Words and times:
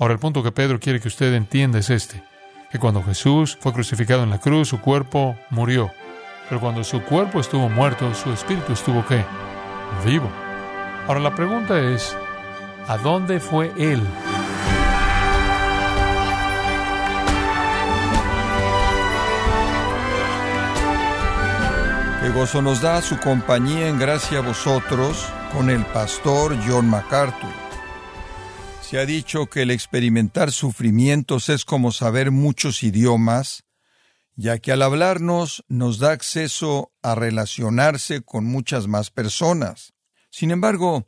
Ahora 0.00 0.14
el 0.14 0.20
punto 0.20 0.44
que 0.44 0.52
Pedro 0.52 0.78
quiere 0.78 1.00
que 1.00 1.08
usted 1.08 1.34
entienda 1.34 1.80
es 1.80 1.90
este, 1.90 2.22
que 2.70 2.78
cuando 2.78 3.02
Jesús 3.02 3.58
fue 3.60 3.72
crucificado 3.72 4.22
en 4.22 4.30
la 4.30 4.38
cruz, 4.38 4.68
su 4.68 4.80
cuerpo 4.80 5.36
murió. 5.50 5.90
Pero 6.48 6.60
cuando 6.60 6.84
su 6.84 7.02
cuerpo 7.02 7.40
estuvo 7.40 7.68
muerto, 7.68 8.14
su 8.14 8.30
espíritu 8.32 8.74
estuvo 8.74 9.04
qué? 9.06 9.24
Vivo. 10.04 10.30
Ahora 11.08 11.18
la 11.18 11.34
pregunta 11.34 11.80
es, 11.80 12.16
¿a 12.86 12.96
dónde 12.98 13.40
fue 13.40 13.72
Él? 13.76 14.00
Qué 22.22 22.28
gozo 22.30 22.62
nos 22.62 22.80
da 22.80 23.02
su 23.02 23.18
compañía 23.18 23.88
en 23.88 23.98
gracia 23.98 24.38
a 24.38 24.42
vosotros 24.42 25.26
con 25.52 25.70
el 25.70 25.84
pastor 25.86 26.56
John 26.64 26.88
MacArthur. 26.88 27.67
Se 28.88 28.98
ha 28.98 29.04
dicho 29.04 29.50
que 29.50 29.60
el 29.60 29.70
experimentar 29.70 30.50
sufrimientos 30.50 31.50
es 31.50 31.66
como 31.66 31.92
saber 31.92 32.30
muchos 32.30 32.82
idiomas, 32.82 33.64
ya 34.34 34.60
que 34.60 34.72
al 34.72 34.80
hablarnos 34.80 35.62
nos 35.68 35.98
da 35.98 36.12
acceso 36.12 36.90
a 37.02 37.14
relacionarse 37.14 38.22
con 38.22 38.46
muchas 38.46 38.86
más 38.86 39.10
personas. 39.10 39.92
Sin 40.30 40.50
embargo, 40.52 41.06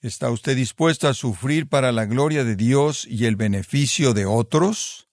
¿está 0.00 0.30
usted 0.30 0.56
dispuesto 0.56 1.08
a 1.08 1.12
sufrir 1.12 1.68
para 1.68 1.92
la 1.92 2.06
gloria 2.06 2.42
de 2.42 2.56
Dios 2.56 3.06
y 3.06 3.26
el 3.26 3.36
beneficio 3.36 4.14
de 4.14 4.24
otros? 4.24 5.10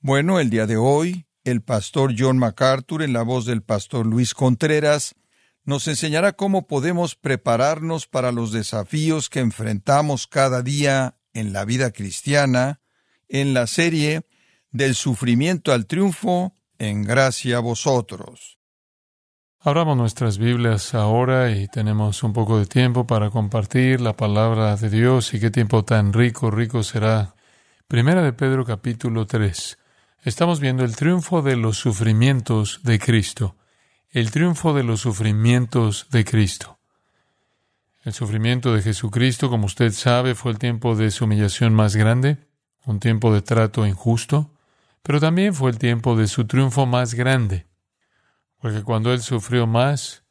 Bueno, 0.00 0.40
el 0.40 0.48
día 0.48 0.66
de 0.66 0.78
hoy, 0.78 1.26
el 1.44 1.60
pastor 1.60 2.14
John 2.16 2.38
MacArthur, 2.38 3.02
en 3.02 3.12
la 3.12 3.20
voz 3.20 3.44
del 3.44 3.60
pastor 3.60 4.06
Luis 4.06 4.32
Contreras, 4.32 5.14
nos 5.62 5.88
enseñará 5.88 6.32
cómo 6.32 6.66
podemos 6.66 7.16
prepararnos 7.16 8.06
para 8.06 8.32
los 8.32 8.50
desafíos 8.50 9.28
que 9.28 9.40
enfrentamos 9.40 10.26
cada 10.26 10.62
día 10.62 11.17
en 11.38 11.52
la 11.52 11.64
vida 11.64 11.92
cristiana, 11.92 12.80
en 13.28 13.54
la 13.54 13.66
serie 13.66 14.22
Del 14.70 14.94
sufrimiento 14.94 15.72
al 15.72 15.86
triunfo, 15.86 16.52
en 16.78 17.02
gracia 17.02 17.56
a 17.56 17.60
vosotros. 17.60 18.58
Abramos 19.60 19.96
nuestras 19.96 20.36
Biblias 20.36 20.94
ahora 20.94 21.50
y 21.50 21.68
tenemos 21.68 22.22
un 22.22 22.32
poco 22.32 22.58
de 22.58 22.66
tiempo 22.66 23.06
para 23.06 23.30
compartir 23.30 24.00
la 24.00 24.12
palabra 24.12 24.76
de 24.76 24.90
Dios 24.90 25.32
y 25.32 25.40
qué 25.40 25.50
tiempo 25.50 25.84
tan 25.84 26.12
rico, 26.12 26.50
rico 26.50 26.82
será. 26.82 27.34
Primera 27.86 28.22
de 28.22 28.32
Pedro 28.32 28.64
capítulo 28.64 29.26
3. 29.26 29.78
Estamos 30.22 30.60
viendo 30.60 30.84
el 30.84 30.94
triunfo 30.94 31.40
de 31.40 31.56
los 31.56 31.78
sufrimientos 31.78 32.80
de 32.82 32.98
Cristo. 32.98 33.56
El 34.10 34.30
triunfo 34.30 34.74
de 34.74 34.84
los 34.84 35.00
sufrimientos 35.00 36.08
de 36.10 36.24
Cristo. 36.24 36.77
El 38.04 38.12
sufrimiento 38.12 38.72
de 38.72 38.82
Jesucristo, 38.82 39.50
como 39.50 39.66
usted 39.66 39.92
sabe, 39.92 40.34
fue 40.34 40.52
el 40.52 40.58
tiempo 40.58 40.94
de 40.94 41.10
su 41.10 41.24
humillación 41.24 41.74
más 41.74 41.96
grande, 41.96 42.38
un 42.84 43.00
tiempo 43.00 43.34
de 43.34 43.42
trato 43.42 43.86
injusto, 43.86 44.54
pero 45.02 45.20
también 45.20 45.52
fue 45.54 45.70
el 45.70 45.78
tiempo 45.78 46.16
de 46.16 46.28
su 46.28 46.46
triunfo 46.46 46.86
más 46.86 47.14
grande, 47.14 47.66
porque 48.60 48.82
cuando 48.82 49.12
Él 49.12 49.20
sufrió 49.20 49.66
más, 49.66 50.22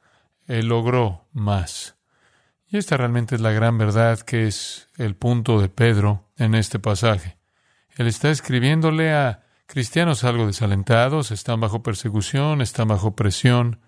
Él 0.48 0.68
logró 0.68 1.28
más. 1.34 1.96
Y 2.70 2.78
esta 2.78 2.98
realmente 2.98 3.36
es 3.36 3.42
la 3.42 3.52
gran 3.52 3.78
verdad 3.78 4.20
que 4.20 4.48
es 4.48 4.90
el 4.98 5.16
punto 5.16 5.62
de 5.62 5.70
Pedro 5.70 6.30
en 6.38 6.56
este 6.56 6.80
pasaje. 6.80 7.38
Él 7.96 8.08
está 8.08 8.30
escribiéndole 8.30 9.14
a 9.14 9.44
cristianos 9.66 10.24
algo 10.24 10.48
desalentados, 10.48 11.32
están 11.32 11.60
bajo 11.60 11.84
persecución, 11.84 12.62
están 12.62 12.88
bajo 12.88 13.16
presión, 13.16 13.80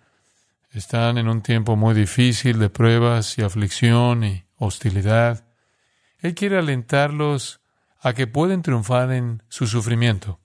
están 0.72 1.18
en 1.18 1.28
un 1.28 1.42
tiempo 1.42 1.76
muy 1.76 1.94
difícil 1.94 2.60
de 2.60 2.70
pruebas 2.70 3.38
y 3.38 3.42
aflicción 3.42 4.24
y 4.24 4.46
hostilidad. 4.58 5.46
Él 6.20 6.36
quiere 6.36 6.58
alentarlos 6.58 7.62
a 8.02 8.14
que 8.14 8.28
pueden 8.28 8.62
triunfar 8.62 9.12
en 9.12 9.44
su 9.50 9.68
sufrimiento, 9.68 10.40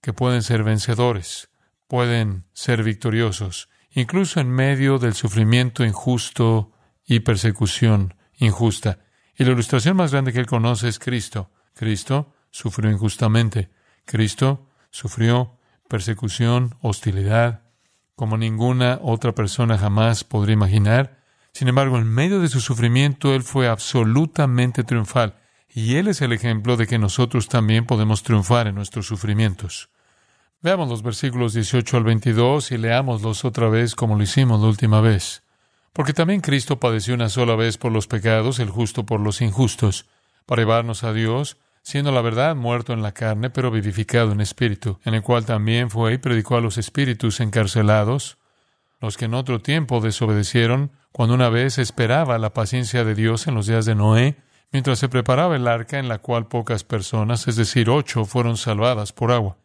que 0.00 0.12
pueden 0.12 0.42
ser 0.42 0.62
vencedores, 0.62 1.48
pueden 1.88 2.44
ser 2.52 2.82
victoriosos, 2.82 3.68
incluso 3.90 4.40
en 4.40 4.50
medio 4.50 4.98
del 4.98 5.14
sufrimiento 5.14 5.84
injusto 5.84 6.72
y 7.06 7.20
persecución 7.20 8.14
injusta. 8.38 8.98
Y 9.36 9.44
la 9.44 9.52
ilustración 9.52 9.96
más 9.96 10.12
grande 10.12 10.32
que 10.32 10.40
él 10.40 10.46
conoce 10.46 10.88
es 10.88 10.98
Cristo. 10.98 11.50
Cristo 11.74 12.34
sufrió 12.50 12.90
injustamente. 12.90 13.70
Cristo 14.04 14.68
sufrió 14.90 15.58
persecución, 15.88 16.76
hostilidad, 16.80 17.65
como 18.16 18.38
ninguna 18.38 18.98
otra 19.02 19.32
persona 19.32 19.78
jamás 19.78 20.24
podría 20.24 20.54
imaginar. 20.54 21.18
Sin 21.52 21.68
embargo, 21.68 21.98
en 21.98 22.08
medio 22.08 22.40
de 22.40 22.48
su 22.48 22.60
sufrimiento, 22.60 23.34
Él 23.34 23.42
fue 23.42 23.68
absolutamente 23.68 24.84
triunfal. 24.84 25.36
Y 25.68 25.96
Él 25.96 26.08
es 26.08 26.22
el 26.22 26.32
ejemplo 26.32 26.78
de 26.78 26.86
que 26.86 26.98
nosotros 26.98 27.48
también 27.48 27.84
podemos 27.84 28.22
triunfar 28.22 28.66
en 28.66 28.74
nuestros 28.74 29.06
sufrimientos. 29.06 29.90
Veamos 30.62 30.88
los 30.88 31.02
versículos 31.02 31.52
18 31.52 31.98
al 31.98 32.04
22 32.04 32.72
y 32.72 32.78
leámoslos 32.78 33.44
otra 33.44 33.68
vez 33.68 33.94
como 33.94 34.16
lo 34.16 34.22
hicimos 34.22 34.60
la 34.60 34.68
última 34.68 35.02
vez. 35.02 35.42
Porque 35.92 36.14
también 36.14 36.40
Cristo 36.40 36.80
padeció 36.80 37.14
una 37.14 37.28
sola 37.28 37.54
vez 37.54 37.76
por 37.76 37.92
los 37.92 38.06
pecados, 38.06 38.58
el 38.58 38.70
justo 38.70 39.04
por 39.04 39.20
los 39.20 39.42
injustos, 39.42 40.06
para 40.46 40.62
llevarnos 40.62 41.04
a 41.04 41.12
Dios, 41.12 41.58
siendo 41.86 42.10
la 42.10 42.20
verdad 42.20 42.56
muerto 42.56 42.92
en 42.92 43.00
la 43.00 43.12
carne, 43.12 43.48
pero 43.48 43.70
vivificado 43.70 44.32
en 44.32 44.40
espíritu, 44.40 44.98
en 45.04 45.14
el 45.14 45.22
cual 45.22 45.46
también 45.46 45.88
fue 45.88 46.14
y 46.14 46.18
predicó 46.18 46.56
a 46.56 46.60
los 46.60 46.78
espíritus 46.78 47.38
encarcelados, 47.38 48.38
los 49.00 49.16
que 49.16 49.26
en 49.26 49.34
otro 49.34 49.60
tiempo 49.60 50.00
desobedecieron, 50.00 50.90
cuando 51.12 51.36
una 51.36 51.48
vez 51.48 51.78
esperaba 51.78 52.38
la 52.38 52.52
paciencia 52.52 53.04
de 53.04 53.14
Dios 53.14 53.46
en 53.46 53.54
los 53.54 53.68
días 53.68 53.84
de 53.84 53.94
Noé, 53.94 54.36
mientras 54.72 54.98
se 54.98 55.08
preparaba 55.08 55.54
el 55.54 55.68
arca 55.68 56.00
en 56.00 56.08
la 56.08 56.18
cual 56.18 56.48
pocas 56.48 56.82
personas, 56.82 57.46
es 57.46 57.54
decir, 57.54 57.88
ocho, 57.88 58.24
fueron 58.24 58.56
salvadas 58.56 59.12
por 59.12 59.30
agua. 59.30 59.56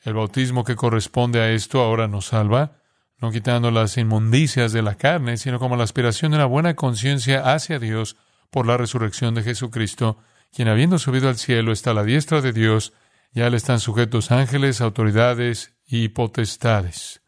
El 0.00 0.14
bautismo 0.14 0.64
que 0.64 0.74
corresponde 0.74 1.42
a 1.42 1.50
esto 1.50 1.82
ahora 1.82 2.08
nos 2.08 2.28
salva, 2.28 2.78
no 3.18 3.30
quitando 3.30 3.70
las 3.70 3.98
inmundicias 3.98 4.72
de 4.72 4.80
la 4.80 4.94
carne, 4.94 5.36
sino 5.36 5.58
como 5.58 5.76
la 5.76 5.84
aspiración 5.84 6.30
de 6.30 6.38
una 6.38 6.46
buena 6.46 6.76
conciencia 6.76 7.52
hacia 7.52 7.78
Dios 7.78 8.16
por 8.48 8.66
la 8.66 8.78
resurrección 8.78 9.34
de 9.34 9.42
Jesucristo, 9.42 10.16
quien 10.52 10.68
habiendo 10.68 10.98
subido 10.98 11.28
al 11.28 11.36
cielo 11.36 11.72
está 11.72 11.90
a 11.90 11.94
la 11.94 12.04
diestra 12.04 12.40
de 12.40 12.52
Dios, 12.52 12.92
ya 13.32 13.50
le 13.50 13.56
están 13.56 13.80
sujetos 13.80 14.30
ángeles, 14.30 14.80
autoridades 14.80 15.74
y 15.86 16.08
potestades. 16.08 17.22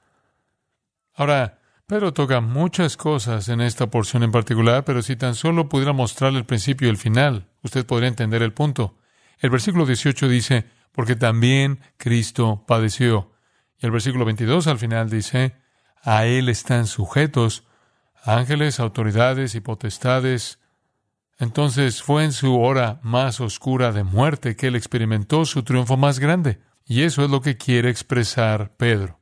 Ahora, 1.14 1.58
Pedro 1.86 2.12
toca 2.12 2.40
muchas 2.40 2.96
cosas 2.96 3.48
en 3.48 3.60
esta 3.60 3.90
porción 3.90 4.22
en 4.22 4.30
particular, 4.30 4.84
pero 4.84 5.02
si 5.02 5.16
tan 5.16 5.34
solo 5.34 5.68
pudiera 5.68 5.92
mostrarle 5.92 6.38
el 6.38 6.44
principio 6.46 6.86
y 6.86 6.90
el 6.90 6.96
final, 6.96 7.48
usted 7.62 7.84
podría 7.84 8.08
entender 8.08 8.42
el 8.42 8.52
punto. 8.52 8.96
El 9.40 9.50
versículo 9.50 9.86
18 9.86 10.28
dice, 10.28 10.66
porque 10.92 11.16
también 11.16 11.80
Cristo 11.96 12.64
padeció. 12.64 13.32
Y 13.78 13.86
el 13.86 13.92
versículo 13.92 14.24
22 14.24 14.68
al 14.68 14.78
final 14.78 15.10
dice, 15.10 15.56
a 16.02 16.26
Él 16.26 16.48
están 16.48 16.86
sujetos 16.86 17.64
ángeles, 18.22 18.78
autoridades 18.78 19.56
y 19.56 19.60
potestades, 19.60 20.59
entonces 21.40 22.02
fue 22.02 22.24
en 22.24 22.32
su 22.32 22.60
hora 22.60 23.00
más 23.02 23.40
oscura 23.40 23.92
de 23.92 24.04
muerte 24.04 24.56
que 24.56 24.66
él 24.66 24.76
experimentó 24.76 25.46
su 25.46 25.62
triunfo 25.62 25.96
más 25.96 26.18
grande. 26.18 26.60
Y 26.84 27.02
eso 27.02 27.24
es 27.24 27.30
lo 27.30 27.40
que 27.40 27.56
quiere 27.56 27.88
expresar 27.88 28.76
Pedro. 28.76 29.20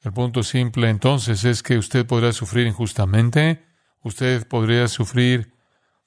El 0.00 0.14
punto 0.14 0.42
simple 0.42 0.88
entonces 0.88 1.44
es 1.44 1.62
que 1.62 1.76
usted 1.76 2.06
podrá 2.06 2.32
sufrir 2.32 2.66
injustamente, 2.66 3.66
usted 4.00 4.48
podría 4.48 4.88
sufrir 4.88 5.52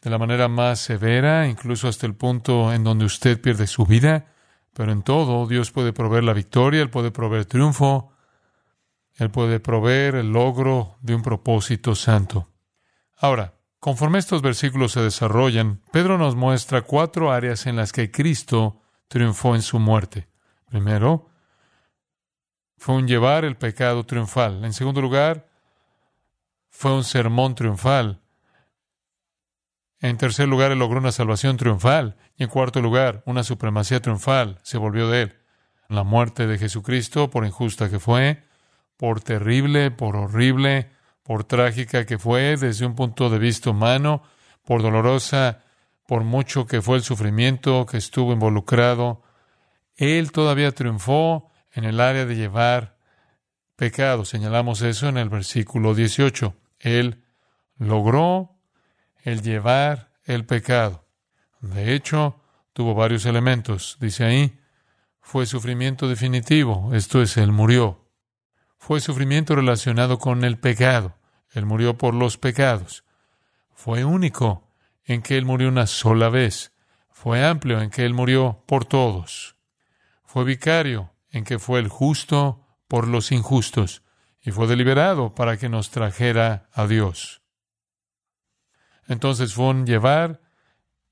de 0.02 0.10
la 0.10 0.18
manera 0.18 0.48
más 0.48 0.80
severa, 0.80 1.48
incluso 1.48 1.88
hasta 1.88 2.08
el 2.08 2.16
punto 2.16 2.74
en 2.74 2.84
donde 2.84 3.06
usted 3.06 3.40
pierde 3.40 3.68
su 3.68 3.86
vida, 3.86 4.34
pero 4.74 4.92
en 4.92 5.04
todo 5.04 5.46
Dios 5.46 5.72
puede 5.72 5.94
proveer 5.94 6.24
la 6.24 6.34
victoria, 6.34 6.82
Él 6.82 6.90
puede 6.90 7.12
proveer 7.12 7.46
triunfo, 7.46 8.14
Él 9.14 9.30
puede 9.30 9.60
proveer 9.60 10.16
el 10.16 10.32
logro 10.32 10.98
de 11.02 11.14
un 11.14 11.22
propósito 11.22 11.94
santo. 11.94 12.48
Ahora, 13.16 13.59
Conforme 13.80 14.20
estos 14.20 14.42
versículos 14.42 14.92
se 14.92 15.02
desarrollan, 15.02 15.82
Pedro 15.92 16.18
nos 16.18 16.36
muestra 16.36 16.82
cuatro 16.82 17.32
áreas 17.32 17.66
en 17.66 17.78
las 17.78 17.94
que 17.94 18.12
Cristo 18.12 18.82
triunfó 19.08 19.56
en 19.56 19.62
su 19.62 19.80
muerte. 19.80 20.28
Primero, 20.66 21.30
fue 22.78 22.96
un 22.96 23.08
llevar 23.08 23.46
el 23.46 23.56
pecado 23.56 24.06
triunfal. 24.06 24.66
En 24.66 24.74
segundo 24.74 25.02
lugar, 25.02 25.50
fue 26.70 26.94
un 26.94 27.06
sermón 27.06 27.56
triunfal. 27.56 28.22
En 30.02 30.18
tercer 30.18 30.50
lugar, 30.50 30.72
él 30.72 30.80
logró 30.80 31.00
una 31.00 31.12
salvación 31.14 31.56
triunfal. 31.56 32.18
Y 32.38 32.44
en 32.44 32.50
cuarto 32.50 32.82
lugar, 32.82 33.24
una 33.26 33.44
supremacía 33.44 34.02
triunfal 34.02 34.60
se 34.64 34.78
volvió 34.78 35.10
de 35.10 35.24
él. 35.24 35.40
La 35.88 36.04
muerte 36.04 36.48
de 36.48 36.58
Jesucristo, 36.58 37.30
por 37.30 37.46
injusta 37.46 37.90
que 37.90 38.00
fue, 38.00 38.44
por 38.98 39.22
terrible, 39.22 39.90
por 39.90 40.16
horrible, 40.16 40.92
por 41.30 41.44
trágica 41.44 42.08
que 42.08 42.18
fue 42.18 42.58
desde 42.58 42.88
un 42.88 42.96
punto 42.96 43.30
de 43.30 43.38
vista 43.38 43.70
humano, 43.70 44.24
por 44.66 44.82
dolorosa, 44.82 45.62
por 46.08 46.24
mucho 46.24 46.66
que 46.66 46.82
fue 46.82 46.98
el 46.98 47.04
sufrimiento 47.04 47.86
que 47.86 47.98
estuvo 47.98 48.34
involucrado, 48.34 49.22
Él 49.96 50.32
todavía 50.32 50.72
triunfó 50.72 51.52
en 51.72 51.84
el 51.84 52.00
área 52.02 52.26
de 52.26 52.36
llevar 52.36 52.98
pecado. 53.76 54.26
Señalamos 54.26 54.82
eso 54.82 55.08
en 55.08 55.20
el 55.20 55.30
versículo 55.30 55.94
18. 55.94 56.56
Él 56.80 57.24
logró 57.78 58.56
el 59.24 59.44
llevar 59.44 60.10
el 60.24 60.48
pecado. 60.48 61.06
De 61.62 61.94
hecho, 61.94 62.42
tuvo 62.74 62.96
varios 62.96 63.28
elementos. 63.28 63.98
Dice 64.02 64.24
ahí, 64.24 64.60
fue 65.22 65.46
sufrimiento 65.46 66.08
definitivo, 66.08 66.90
esto 66.96 67.22
es, 67.22 67.38
Él 67.38 67.52
murió. 67.52 68.10
Fue 68.80 69.00
sufrimiento 69.00 69.56
relacionado 69.56 70.18
con 70.18 70.44
el 70.44 70.58
pecado, 70.58 71.19
Él 71.52 71.66
murió 71.66 71.98
por 71.98 72.14
los 72.14 72.38
pecados. 72.38 73.04
Fue 73.74 74.06
único 74.06 74.68
en 75.04 75.22
que 75.22 75.38
Él 75.38 75.46
murió 75.46 75.70
una 75.70 75.88
sola 75.88 76.30
vez. 76.30 76.74
Fue 77.12 77.46
amplio 77.46 77.82
en 77.82 77.90
que 77.90 78.06
Él 78.06 78.14
murió 78.14 78.64
por 78.68 78.86
todos. 78.86 79.56
Fue 80.24 80.44
vicario 80.44 81.14
en 81.32 81.44
que 81.44 81.60
fue 81.60 81.80
el 81.80 81.88
justo 81.88 82.66
por 82.88 83.08
los 83.08 83.32
injustos 83.32 84.04
y 84.42 84.52
fue 84.52 84.68
deliberado 84.68 85.36
para 85.36 85.58
que 85.58 85.70
nos 85.70 85.92
trajera 85.92 86.70
a 86.74 86.88
Dios. 86.88 87.42
Entonces 89.08 89.54
fue 89.54 89.66
un 89.66 89.86
llevar 89.86 90.42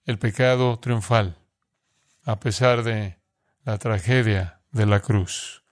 el 0.05 0.19
pecado 0.19 0.79
triunfal, 0.79 1.37
a 2.23 2.39
pesar 2.39 2.83
de 2.83 3.19
la 3.63 3.77
tragedia 3.77 4.61
de 4.71 4.85
la 4.85 5.01
cruz. 5.01 5.63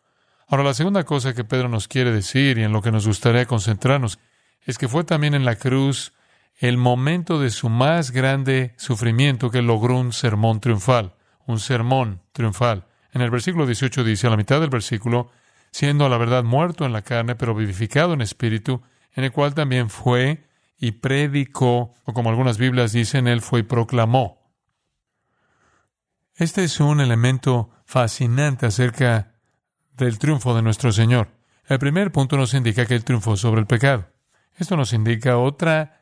Ahora, 0.47 0.63
la 0.63 0.73
segunda 0.73 1.03
cosa 1.05 1.33
que 1.33 1.43
Pedro 1.43 1.69
nos 1.69 1.87
quiere 1.87 2.11
decir 2.11 2.57
y 2.57 2.63
en 2.63 2.71
lo 2.71 2.81
que 2.81 2.91
nos 2.91 3.07
gustaría 3.07 3.45
concentrarnos 3.45 4.19
es 4.65 4.77
que 4.77 4.87
fue 4.87 5.03
también 5.03 5.33
en 5.35 5.45
la 5.45 5.55
cruz 5.55 6.13
el 6.57 6.77
momento 6.77 7.39
de 7.39 7.49
su 7.49 7.69
más 7.69 8.11
grande 8.11 8.73
sufrimiento 8.77 9.51
que 9.51 9.61
logró 9.61 9.97
un 9.97 10.13
sermón 10.13 10.59
triunfal, 10.59 11.13
un 11.45 11.59
sermón 11.59 12.21
triunfal. 12.31 12.85
En 13.11 13.21
el 13.21 13.29
versículo 13.29 13.65
18 13.65 14.03
dice, 14.03 14.27
a 14.27 14.29
la 14.29 14.37
mitad 14.37 14.59
del 14.59 14.69
versículo, 14.69 15.31
siendo 15.71 16.05
a 16.05 16.09
la 16.09 16.17
verdad 16.17 16.43
muerto 16.43 16.85
en 16.85 16.93
la 16.93 17.01
carne, 17.01 17.35
pero 17.35 17.53
vivificado 17.53 18.13
en 18.13 18.21
espíritu, 18.21 18.81
en 19.13 19.25
el 19.25 19.31
cual 19.31 19.53
también 19.53 19.89
fue 19.89 20.47
y 20.77 20.91
predicó, 20.93 21.93
o 22.05 22.13
como 22.13 22.29
algunas 22.29 22.57
Biblias 22.57 22.91
dicen, 22.91 23.27
él 23.27 23.41
fue 23.41 23.61
y 23.61 23.63
proclamó. 23.63 24.51
Este 26.35 26.63
es 26.63 26.79
un 26.79 26.99
elemento 26.99 27.69
fascinante 27.85 28.65
acerca 28.65 29.35
del 29.93 30.19
triunfo 30.19 30.55
de 30.55 30.61
nuestro 30.61 30.91
Señor. 30.91 31.29
El 31.67 31.79
primer 31.79 32.11
punto 32.11 32.35
nos 32.37 32.53
indica 32.53 32.85
que 32.85 32.95
él 32.95 33.05
triunfó 33.05 33.37
sobre 33.37 33.61
el 33.61 33.67
pecado. 33.67 34.14
Esto 34.57 34.77
nos 34.77 34.93
indica 34.93 35.37
otra 35.37 36.01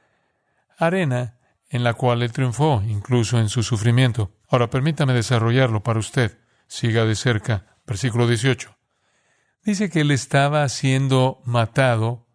arena 0.77 1.38
en 1.69 1.83
la 1.83 1.94
cual 1.94 2.21
él 2.21 2.31
triunfó, 2.31 2.83
incluso 2.88 3.39
en 3.39 3.50
su 3.50 3.63
sufrimiento. 3.63 4.31
Ahora 4.47 4.69
permítame 4.69 5.13
desarrollarlo 5.13 5.81
para 5.81 6.00
usted. 6.00 6.38
Siga 6.67 7.05
de 7.05 7.15
cerca. 7.15 7.77
Versículo 7.88 8.27
18. 8.27 8.75
Dice 9.63 9.89
que 9.89 10.01
él 10.01 10.11
estaba 10.11 10.67
siendo 10.69 11.41
matado 11.45 12.27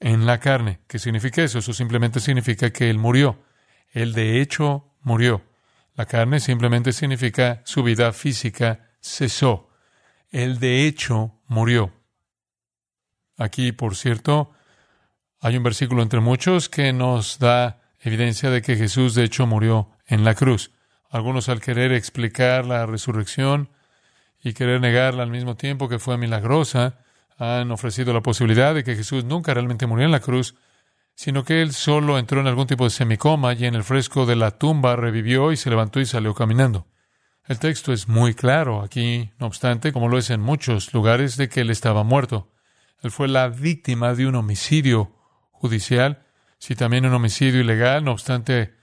en 0.00 0.24
la 0.24 0.40
carne. 0.40 0.80
¿Qué 0.86 0.98
significa 0.98 1.42
eso? 1.42 1.58
Eso 1.58 1.72
simplemente 1.72 2.20
significa 2.20 2.70
que 2.70 2.88
él 2.88 2.98
murió. 2.98 3.42
Él 3.92 4.12
de 4.12 4.40
hecho 4.40 4.94
murió. 5.02 5.42
La 5.94 6.06
carne 6.06 6.40
simplemente 6.40 6.92
significa 6.92 7.62
su 7.64 7.82
vida 7.82 8.12
física 8.12 8.90
cesó. 9.00 9.68
Él 10.30 10.58
de 10.58 10.86
hecho 10.86 11.40
murió. 11.46 11.92
Aquí, 13.36 13.72
por 13.72 13.94
cierto, 13.94 14.52
hay 15.44 15.58
un 15.58 15.62
versículo 15.62 16.00
entre 16.00 16.20
muchos 16.20 16.70
que 16.70 16.94
nos 16.94 17.38
da 17.38 17.82
evidencia 18.00 18.48
de 18.48 18.62
que 18.62 18.76
Jesús 18.76 19.14
de 19.14 19.24
hecho 19.24 19.46
murió 19.46 19.90
en 20.06 20.24
la 20.24 20.34
cruz. 20.34 20.70
Algunos 21.10 21.50
al 21.50 21.60
querer 21.60 21.92
explicar 21.92 22.64
la 22.64 22.86
resurrección 22.86 23.68
y 24.42 24.54
querer 24.54 24.80
negarla 24.80 25.22
al 25.22 25.30
mismo 25.30 25.54
tiempo 25.54 25.86
que 25.86 25.98
fue 25.98 26.16
milagrosa, 26.16 27.00
han 27.36 27.70
ofrecido 27.70 28.14
la 28.14 28.22
posibilidad 28.22 28.74
de 28.74 28.84
que 28.84 28.96
Jesús 28.96 29.26
nunca 29.26 29.52
realmente 29.52 29.86
murió 29.86 30.06
en 30.06 30.12
la 30.12 30.20
cruz, 30.20 30.54
sino 31.14 31.44
que 31.44 31.60
él 31.60 31.74
solo 31.74 32.18
entró 32.18 32.40
en 32.40 32.46
algún 32.46 32.66
tipo 32.66 32.84
de 32.84 32.90
semicoma 32.90 33.52
y 33.52 33.66
en 33.66 33.74
el 33.74 33.84
fresco 33.84 34.24
de 34.24 34.36
la 34.36 34.52
tumba 34.52 34.96
revivió 34.96 35.52
y 35.52 35.58
se 35.58 35.68
levantó 35.68 36.00
y 36.00 36.06
salió 36.06 36.34
caminando. 36.34 36.86
El 37.46 37.58
texto 37.58 37.92
es 37.92 38.08
muy 38.08 38.32
claro 38.32 38.80
aquí, 38.80 39.30
no 39.38 39.48
obstante, 39.48 39.92
como 39.92 40.08
lo 40.08 40.16
es 40.16 40.30
en 40.30 40.40
muchos 40.40 40.94
lugares, 40.94 41.36
de 41.36 41.50
que 41.50 41.60
él 41.60 41.68
estaba 41.68 42.02
muerto. 42.02 42.50
Él 43.02 43.10
fue 43.10 43.28
la 43.28 43.48
víctima 43.48 44.14
de 44.14 44.26
un 44.26 44.36
homicidio 44.36 45.12
judicial, 45.64 46.26
si 46.58 46.74
también 46.74 47.06
un 47.06 47.14
homicidio 47.14 47.58
ilegal, 47.58 48.04
no 48.04 48.12
obstante, 48.12 48.74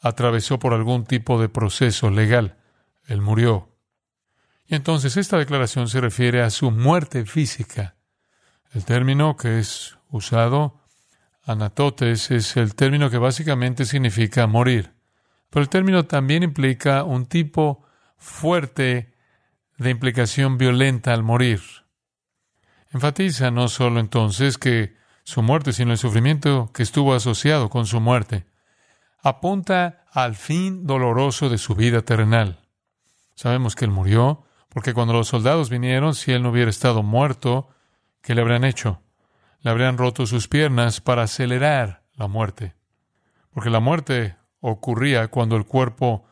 atravesó 0.00 0.60
por 0.60 0.72
algún 0.72 1.04
tipo 1.04 1.40
de 1.40 1.48
proceso 1.48 2.10
legal. 2.10 2.58
Él 3.08 3.20
murió. 3.20 3.76
Y 4.68 4.76
entonces 4.76 5.16
esta 5.16 5.36
declaración 5.36 5.88
se 5.88 6.00
refiere 6.00 6.42
a 6.42 6.50
su 6.50 6.70
muerte 6.70 7.24
física. 7.24 7.96
El 8.72 8.84
término 8.84 9.36
que 9.36 9.58
es 9.58 9.98
usado, 10.10 10.80
anatotes, 11.44 12.30
es 12.30 12.56
el 12.56 12.76
término 12.76 13.10
que 13.10 13.18
básicamente 13.18 13.84
significa 13.84 14.46
morir. 14.46 14.94
Pero 15.50 15.64
el 15.64 15.68
término 15.68 16.04
también 16.04 16.44
implica 16.44 17.02
un 17.02 17.26
tipo 17.26 17.84
fuerte 18.16 19.12
de 19.76 19.90
implicación 19.90 20.56
violenta 20.56 21.12
al 21.12 21.24
morir. 21.24 21.62
Enfatiza 22.92 23.50
no 23.50 23.66
solo 23.66 23.98
entonces 23.98 24.56
que 24.56 24.97
su 25.28 25.42
muerte, 25.42 25.74
sino 25.74 25.92
el 25.92 25.98
sufrimiento 25.98 26.70
que 26.72 26.82
estuvo 26.82 27.12
asociado 27.12 27.68
con 27.68 27.84
su 27.84 28.00
muerte. 28.00 28.46
Apunta 29.22 30.06
al 30.10 30.34
fin 30.34 30.86
doloroso 30.86 31.50
de 31.50 31.58
su 31.58 31.74
vida 31.74 32.00
terrenal. 32.00 32.60
Sabemos 33.34 33.76
que 33.76 33.84
él 33.84 33.90
murió, 33.90 34.46
porque 34.70 34.94
cuando 34.94 35.12
los 35.12 35.28
soldados 35.28 35.68
vinieron, 35.68 36.14
si 36.14 36.32
él 36.32 36.42
no 36.42 36.48
hubiera 36.48 36.70
estado 36.70 37.02
muerto, 37.02 37.68
¿qué 38.22 38.34
le 38.34 38.40
habrían 38.40 38.64
hecho? 38.64 39.02
Le 39.60 39.70
habrían 39.70 39.98
roto 39.98 40.24
sus 40.24 40.48
piernas 40.48 41.02
para 41.02 41.24
acelerar 41.24 42.04
la 42.14 42.26
muerte. 42.26 42.74
Porque 43.50 43.68
la 43.68 43.80
muerte 43.80 44.36
ocurría 44.60 45.28
cuando 45.28 45.56
el 45.56 45.66
cuerpo 45.66 46.24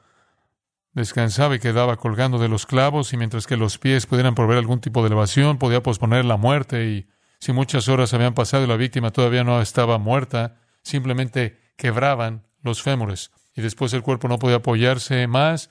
descansaba 0.95 1.55
y 1.55 1.59
quedaba 1.59 1.99
colgando 1.99 2.39
de 2.39 2.49
los 2.49 2.65
clavos, 2.65 3.13
y 3.13 3.19
mientras 3.19 3.47
que 3.47 3.59
los 3.59 3.77
pies 3.77 4.07
pudieran 4.07 4.35
proveer 4.35 4.61
algún 4.61 4.81
tipo 4.81 5.03
de 5.03 5.09
elevación, 5.09 5.59
podía 5.59 5.83
posponer 5.83 6.25
la 6.25 6.39
muerte, 6.39 6.87
y 6.87 7.07
si 7.47 7.53
muchas 7.53 7.87
horas 7.89 8.13
habían 8.13 8.35
pasado 8.35 8.65
y 8.65 8.67
la 8.67 8.77
víctima 8.77 9.13
todavía 9.13 9.45
no 9.45 9.63
estaba 9.63 9.99
muerta, 9.99 10.57
simplemente 10.83 11.61
quebraban 11.77 12.43
los 12.61 12.83
fémures, 12.83 13.31
y 13.55 13.63
después 13.63 13.93
el 13.93 14.03
cuerpo 14.03 14.27
no 14.27 14.41
podía 14.41 14.57
apoyarse 14.57 15.29
más, 15.29 15.71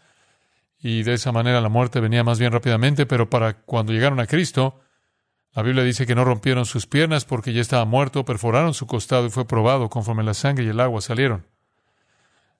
y 0.79 1.03
de 1.03 1.15
esa 1.15 1.33
manera 1.33 1.59
la 1.59 1.67
muerte 1.67 1.99
venía 1.99 2.23
más 2.23 2.39
bien 2.39 2.53
rápidamente, 2.53 3.05
pero 3.05 3.29
para 3.29 3.55
cuando 3.65 3.91
llegaron 3.91 4.21
a 4.21 4.25
Cristo, 4.25 4.79
la 5.51 5.63
Biblia 5.63 5.83
dice 5.83 6.05
que 6.05 6.15
no 6.15 6.23
rompieron 6.23 6.65
sus 6.65 6.87
piernas 6.87 7.25
porque 7.25 7.51
ya 7.51 7.59
estaba 7.59 7.83
muerto, 7.83 8.23
perforaron 8.23 8.73
su 8.73 8.87
costado 8.87 9.25
y 9.25 9.29
fue 9.29 9.45
probado 9.45 9.89
conforme 9.89 10.23
la 10.23 10.33
sangre 10.33 10.63
y 10.63 10.69
el 10.69 10.79
agua 10.79 11.01
salieron. 11.01 11.45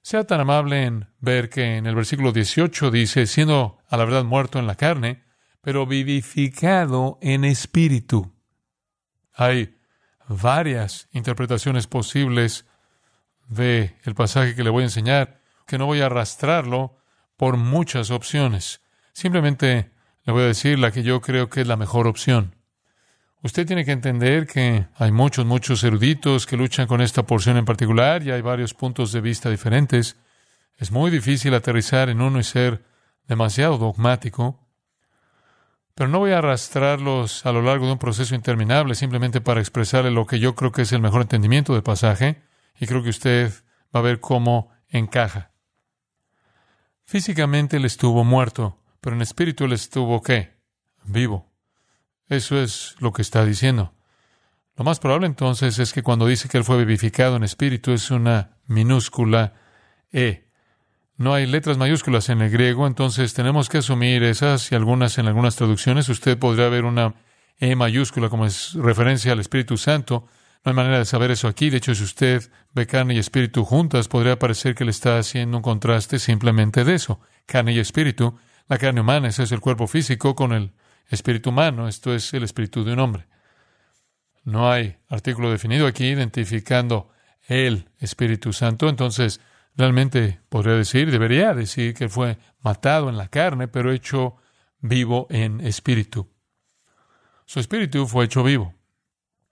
Sea 0.02 0.24
tan 0.24 0.40
amable 0.40 0.84
en 0.84 1.08
ver 1.20 1.48
que 1.48 1.78
en 1.78 1.86
el 1.86 1.94
versículo 1.94 2.32
18 2.32 2.90
dice, 2.90 3.26
siendo 3.26 3.78
a 3.88 3.96
la 3.96 4.04
verdad 4.04 4.24
muerto 4.24 4.58
en 4.58 4.66
la 4.66 4.74
carne, 4.74 5.22
pero 5.62 5.86
vivificado 5.86 7.18
en 7.22 7.46
espíritu. 7.46 8.35
Hay 9.36 9.76
varias 10.28 11.08
interpretaciones 11.12 11.86
posibles 11.86 12.64
de 13.48 13.96
el 14.04 14.14
pasaje 14.14 14.54
que 14.54 14.64
le 14.64 14.70
voy 14.70 14.82
a 14.82 14.86
enseñar, 14.86 15.40
que 15.66 15.78
no 15.78 15.86
voy 15.86 16.00
a 16.00 16.06
arrastrarlo 16.06 16.96
por 17.36 17.56
muchas 17.58 18.10
opciones. 18.10 18.80
Simplemente 19.12 19.90
le 20.24 20.32
voy 20.32 20.42
a 20.42 20.46
decir 20.46 20.78
la 20.78 20.90
que 20.90 21.02
yo 21.02 21.20
creo 21.20 21.48
que 21.50 21.60
es 21.60 21.66
la 21.66 21.76
mejor 21.76 22.06
opción. 22.06 22.56
Usted 23.42 23.66
tiene 23.66 23.84
que 23.84 23.92
entender 23.92 24.46
que 24.46 24.86
hay 24.96 25.12
muchos, 25.12 25.44
muchos 25.44 25.84
eruditos 25.84 26.46
que 26.46 26.56
luchan 26.56 26.86
con 26.86 27.00
esta 27.00 27.24
porción 27.24 27.56
en 27.58 27.64
particular 27.64 28.22
y 28.22 28.32
hay 28.32 28.40
varios 28.40 28.74
puntos 28.74 29.12
de 29.12 29.20
vista 29.20 29.50
diferentes. 29.50 30.16
Es 30.78 30.90
muy 30.90 31.10
difícil 31.10 31.54
aterrizar 31.54 32.08
en 32.08 32.22
uno 32.22 32.40
y 32.40 32.44
ser 32.44 32.84
demasiado 33.28 33.78
dogmático. 33.78 34.65
Pero 35.96 36.10
no 36.10 36.18
voy 36.18 36.32
a 36.32 36.38
arrastrarlos 36.38 37.46
a 37.46 37.52
lo 37.52 37.62
largo 37.62 37.86
de 37.86 37.92
un 37.92 37.98
proceso 37.98 38.34
interminable 38.34 38.94
simplemente 38.94 39.40
para 39.40 39.60
expresarle 39.60 40.10
lo 40.10 40.26
que 40.26 40.38
yo 40.38 40.54
creo 40.54 40.70
que 40.70 40.82
es 40.82 40.92
el 40.92 41.00
mejor 41.00 41.22
entendimiento 41.22 41.72
del 41.72 41.82
pasaje 41.82 42.42
y 42.78 42.86
creo 42.86 43.02
que 43.02 43.08
usted 43.08 43.50
va 43.94 44.00
a 44.00 44.02
ver 44.02 44.20
cómo 44.20 44.70
encaja. 44.90 45.52
Físicamente 47.06 47.78
él 47.78 47.86
estuvo 47.86 48.24
muerto, 48.24 48.78
pero 49.00 49.16
en 49.16 49.22
espíritu 49.22 49.64
él 49.64 49.72
estuvo 49.72 50.20
qué? 50.20 50.58
Vivo. 51.04 51.50
Eso 52.28 52.60
es 52.60 52.94
lo 52.98 53.14
que 53.14 53.22
está 53.22 53.46
diciendo. 53.46 53.94
Lo 54.76 54.84
más 54.84 55.00
probable 55.00 55.26
entonces 55.26 55.78
es 55.78 55.94
que 55.94 56.02
cuando 56.02 56.26
dice 56.26 56.50
que 56.50 56.58
él 56.58 56.64
fue 56.64 56.76
vivificado 56.76 57.36
en 57.36 57.42
espíritu 57.42 57.92
es 57.92 58.10
una 58.10 58.58
minúscula 58.66 59.54
E. 60.12 60.45
No 61.16 61.34
hay 61.34 61.46
letras 61.46 61.78
mayúsculas 61.78 62.28
en 62.28 62.42
el 62.42 62.50
griego, 62.50 62.86
entonces 62.86 63.32
tenemos 63.32 63.68
que 63.68 63.78
asumir 63.78 64.22
esas 64.22 64.70
y 64.70 64.74
algunas 64.74 65.18
en 65.18 65.26
algunas 65.26 65.56
traducciones. 65.56 66.08
Usted 66.08 66.38
podría 66.38 66.68
ver 66.68 66.84
una 66.84 67.14
E 67.58 67.74
mayúscula 67.74 68.28
como 68.28 68.44
es 68.44 68.74
referencia 68.74 69.32
al 69.32 69.40
Espíritu 69.40 69.78
Santo, 69.78 70.28
no 70.66 70.70
hay 70.70 70.76
manera 70.76 70.98
de 70.98 71.04
saber 71.04 71.30
eso 71.30 71.46
aquí. 71.46 71.70
De 71.70 71.76
hecho, 71.76 71.94
si 71.94 72.02
usted 72.02 72.50
ve 72.74 72.88
carne 72.88 73.14
y 73.14 73.18
espíritu 73.18 73.64
juntas, 73.64 74.08
podría 74.08 74.36
parecer 74.36 74.74
que 74.74 74.84
le 74.84 74.90
está 74.90 75.16
haciendo 75.16 75.58
un 75.58 75.62
contraste 75.62 76.18
simplemente 76.18 76.82
de 76.82 76.94
eso. 76.96 77.20
Carne 77.46 77.72
y 77.72 77.78
espíritu. 77.78 78.36
La 78.68 78.76
carne 78.76 79.00
humana, 79.00 79.28
ese 79.28 79.44
es 79.44 79.52
el 79.52 79.60
cuerpo 79.60 79.86
físico 79.86 80.34
con 80.34 80.52
el 80.52 80.72
espíritu 81.08 81.50
humano. 81.50 81.86
Esto 81.86 82.12
es 82.12 82.34
el 82.34 82.42
espíritu 82.42 82.82
de 82.82 82.94
un 82.94 82.98
hombre. 82.98 83.28
No 84.42 84.68
hay 84.68 84.96
artículo 85.08 85.52
definido 85.52 85.86
aquí 85.86 86.06
identificando 86.06 87.10
el 87.46 87.88
Espíritu 88.00 88.52
Santo. 88.52 88.88
Entonces, 88.88 89.40
Realmente 89.76 90.40
podría 90.48 90.74
decir, 90.74 91.10
debería 91.10 91.52
decir 91.52 91.94
que 91.94 92.08
fue 92.08 92.38
matado 92.62 93.08
en 93.08 93.18
la 93.18 93.28
carne, 93.28 93.68
pero 93.68 93.92
hecho 93.92 94.36
vivo 94.80 95.26
en 95.30 95.60
espíritu. 95.60 96.30
Su 97.44 97.60
espíritu 97.60 98.06
fue 98.06 98.24
hecho 98.24 98.42
vivo. 98.42 98.74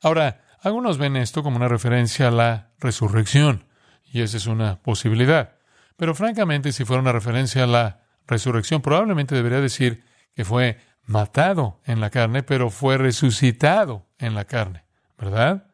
Ahora, 0.02 0.42
algunos 0.60 0.96
ven 0.98 1.16
esto 1.16 1.42
como 1.42 1.56
una 1.56 1.68
referencia 1.68 2.28
a 2.28 2.30
la 2.30 2.72
resurrección, 2.78 3.66
y 4.02 4.22
esa 4.22 4.38
es 4.38 4.46
una 4.46 4.80
posibilidad. 4.82 5.56
Pero 5.96 6.14
francamente, 6.14 6.72
si 6.72 6.84
fuera 6.84 7.02
una 7.02 7.12
referencia 7.12 7.64
a 7.64 7.68
la 7.68 8.02
resurrección, 8.26 8.80
probablemente 8.80 9.34
debería 9.34 9.60
decir 9.60 10.04
que 10.34 10.44
fue 10.44 10.78
matado 11.04 11.80
en 11.84 12.00
la 12.00 12.10
carne, 12.10 12.42
pero 12.42 12.70
fue 12.70 12.96
resucitado 12.96 14.06
en 14.18 14.34
la 14.34 14.46
carne, 14.46 14.84
¿verdad? 15.18 15.70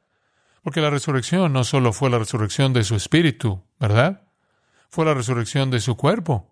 Porque 0.62 0.80
la 0.80 0.90
resurrección 0.90 1.52
no 1.52 1.64
solo 1.64 1.92
fue 1.92 2.10
la 2.10 2.18
resurrección 2.18 2.72
de 2.72 2.84
su 2.84 2.96
espíritu, 2.96 3.62
¿verdad? 3.78 4.22
Fue 4.90 5.04
la 5.04 5.14
resurrección 5.14 5.70
de 5.70 5.80
su 5.80 5.96
cuerpo. 5.96 6.50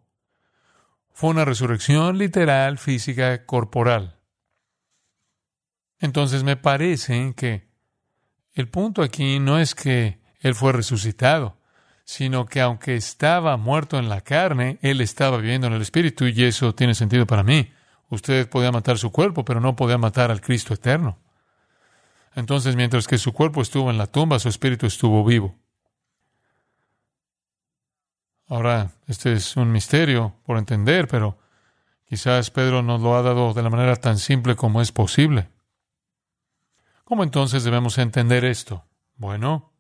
Fue 1.12 1.30
una 1.30 1.44
resurrección 1.44 2.18
literal, 2.18 2.78
física, 2.78 3.44
corporal. 3.44 4.20
Entonces 5.98 6.44
me 6.44 6.56
parece 6.56 7.34
que 7.36 7.68
el 8.54 8.68
punto 8.68 9.02
aquí 9.02 9.40
no 9.40 9.58
es 9.58 9.74
que 9.74 10.20
Él 10.38 10.54
fue 10.54 10.72
resucitado, 10.72 11.58
sino 12.04 12.46
que 12.46 12.60
aunque 12.60 12.94
estaba 12.94 13.56
muerto 13.56 13.98
en 13.98 14.08
la 14.08 14.20
carne, 14.20 14.78
Él 14.82 15.00
estaba 15.00 15.38
viviendo 15.38 15.66
en 15.66 15.72
el 15.72 15.82
Espíritu 15.82 16.26
y 16.26 16.44
eso 16.44 16.74
tiene 16.76 16.94
sentido 16.94 17.26
para 17.26 17.42
mí. 17.42 17.72
Usted 18.08 18.48
podía 18.48 18.70
matar 18.70 18.98
su 18.98 19.10
cuerpo, 19.10 19.44
pero 19.44 19.60
no 19.60 19.74
podía 19.74 19.98
matar 19.98 20.30
al 20.30 20.40
Cristo 20.40 20.74
eterno. 20.74 21.18
Entonces, 22.36 22.76
mientras 22.76 23.08
que 23.08 23.18
su 23.18 23.32
cuerpo 23.32 23.62
estuvo 23.62 23.90
en 23.90 23.98
la 23.98 24.06
tumba, 24.06 24.38
su 24.38 24.48
espíritu 24.48 24.86
estuvo 24.86 25.24
vivo. 25.24 25.58
Ahora, 28.48 28.92
este 29.06 29.34
es 29.34 29.56
un 29.56 29.70
misterio 29.70 30.34
por 30.44 30.56
entender, 30.56 31.06
pero 31.06 31.38
quizás 32.06 32.50
Pedro 32.50 32.82
nos 32.82 33.02
lo 33.02 33.14
ha 33.14 33.22
dado 33.22 33.52
de 33.52 33.62
la 33.62 33.68
manera 33.68 33.96
tan 33.96 34.16
simple 34.16 34.56
como 34.56 34.80
es 34.80 34.90
posible. 34.90 35.50
¿Cómo 37.04 37.24
entonces 37.24 37.62
debemos 37.64 37.98
entender 37.98 38.46
esto? 38.46 38.84
Bueno, 39.16 39.72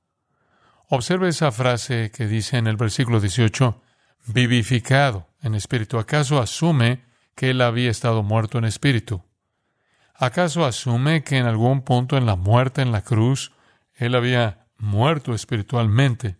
observe 0.88 1.28
esa 1.28 1.50
frase 1.50 2.10
que 2.10 2.26
dice 2.26 2.58
en 2.58 2.66
el 2.66 2.76
versículo 2.76 3.20
18, 3.20 3.80
vivificado 4.26 5.28
en 5.40 5.54
espíritu. 5.54 5.98
¿Acaso 5.98 6.38
asume 6.38 7.04
que 7.34 7.50
él 7.50 7.62
había 7.62 7.90
estado 7.90 8.22
muerto 8.22 8.58
en 8.58 8.64
espíritu? 8.64 9.22
¿Acaso 10.14 10.66
asume 10.66 11.22
que 11.22 11.38
en 11.38 11.46
algún 11.46 11.82
punto 11.82 12.18
en 12.18 12.26
la 12.26 12.36
muerte 12.36 12.82
en 12.82 12.92
la 12.92 13.02
cruz 13.02 13.52
él 13.94 14.14
había 14.14 14.66
muerto 14.76 15.32
espiritualmente? 15.32 16.36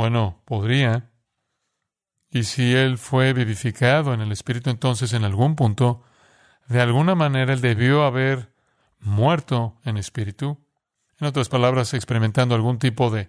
Bueno, 0.00 0.40
podría. 0.46 1.10
Y 2.30 2.44
si 2.44 2.74
él 2.74 2.96
fue 2.96 3.34
vivificado 3.34 4.14
en 4.14 4.22
el 4.22 4.32
espíritu, 4.32 4.70
entonces 4.70 5.12
en 5.12 5.24
algún 5.24 5.56
punto, 5.56 6.02
de 6.68 6.80
alguna 6.80 7.14
manera 7.14 7.52
él 7.52 7.60
debió 7.60 8.04
haber 8.04 8.50
muerto 9.00 9.76
en 9.84 9.98
espíritu. 9.98 10.56
En 11.18 11.26
otras 11.26 11.50
palabras, 11.50 11.92
experimentando 11.92 12.54
algún 12.54 12.78
tipo 12.78 13.10
de 13.10 13.28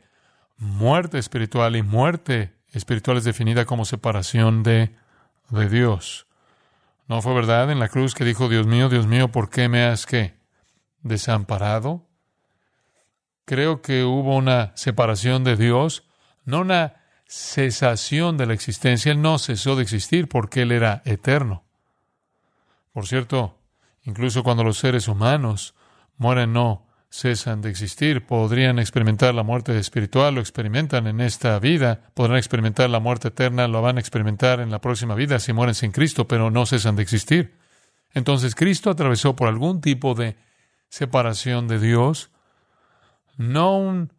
muerte 0.55 1.17
espiritual 1.17 1.75
y 1.75 1.81
muerte 1.81 2.55
espiritual 2.71 3.17
es 3.17 3.25
definida 3.25 3.65
como 3.65 3.83
separación 3.83 4.63
de, 4.63 4.95
de 5.49 5.67
Dios. 5.67 6.25
¿No 7.09 7.21
fue 7.21 7.33
verdad 7.33 7.69
en 7.69 7.79
la 7.79 7.89
cruz 7.89 8.15
que 8.15 8.23
dijo, 8.23 8.47
Dios 8.47 8.65
mío, 8.65 8.87
Dios 8.87 9.07
mío, 9.07 9.27
¿por 9.27 9.49
qué 9.49 9.67
me 9.67 9.83
has? 9.83 10.07
Desamparado. 11.01 12.07
Creo 13.43 13.81
que 13.81 14.05
hubo 14.05 14.37
una 14.37 14.71
separación 14.77 15.43
de 15.43 15.57
Dios, 15.57 16.05
no 16.45 16.61
una 16.61 16.95
cesación 17.27 18.37
de 18.37 18.45
la 18.45 18.53
existencia. 18.53 19.11
Él 19.11 19.21
no 19.21 19.39
cesó 19.39 19.75
de 19.75 19.83
existir 19.83 20.27
porque 20.27 20.63
Él 20.63 20.71
era 20.71 21.01
eterno. 21.05 21.63
Por 22.91 23.07
cierto, 23.07 23.57
incluso 24.03 24.43
cuando 24.43 24.63
los 24.63 24.77
seres 24.77 25.07
humanos 25.07 25.73
mueren, 26.17 26.53
no 26.53 26.87
cesan 27.09 27.61
de 27.61 27.69
existir. 27.69 28.25
Podrían 28.25 28.79
experimentar 28.79 29.35
la 29.35 29.43
muerte 29.43 29.77
espiritual, 29.77 30.35
lo 30.35 30.41
experimentan 30.41 31.07
en 31.07 31.21
esta 31.21 31.59
vida, 31.59 32.11
podrán 32.13 32.37
experimentar 32.37 32.89
la 32.89 32.99
muerte 32.99 33.27
eterna, 33.27 33.67
lo 33.67 33.81
van 33.81 33.97
a 33.97 33.99
experimentar 33.99 34.59
en 34.61 34.71
la 34.71 34.79
próxima 34.79 35.13
vida 35.13 35.39
si 35.39 35.53
mueren 35.53 35.75
sin 35.75 35.91
Cristo, 35.91 36.27
pero 36.27 36.49
no 36.49 36.65
cesan 36.65 36.95
de 36.95 37.03
existir. 37.03 37.57
Entonces 38.13 38.55
Cristo 38.55 38.89
atravesó 38.89 39.35
por 39.35 39.47
algún 39.47 39.81
tipo 39.81 40.15
de 40.15 40.37
separación 40.89 41.67
de 41.67 41.79
Dios, 41.79 42.29
no 43.37 43.77
un 43.77 44.11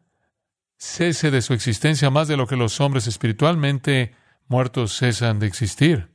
cese 0.82 1.30
de 1.30 1.42
su 1.42 1.54
existencia 1.54 2.10
más 2.10 2.26
de 2.26 2.36
lo 2.36 2.48
que 2.48 2.56
los 2.56 2.80
hombres 2.80 3.06
espiritualmente 3.06 4.16
muertos 4.48 4.98
cesan 4.98 5.38
de 5.38 5.46
existir. 5.46 6.10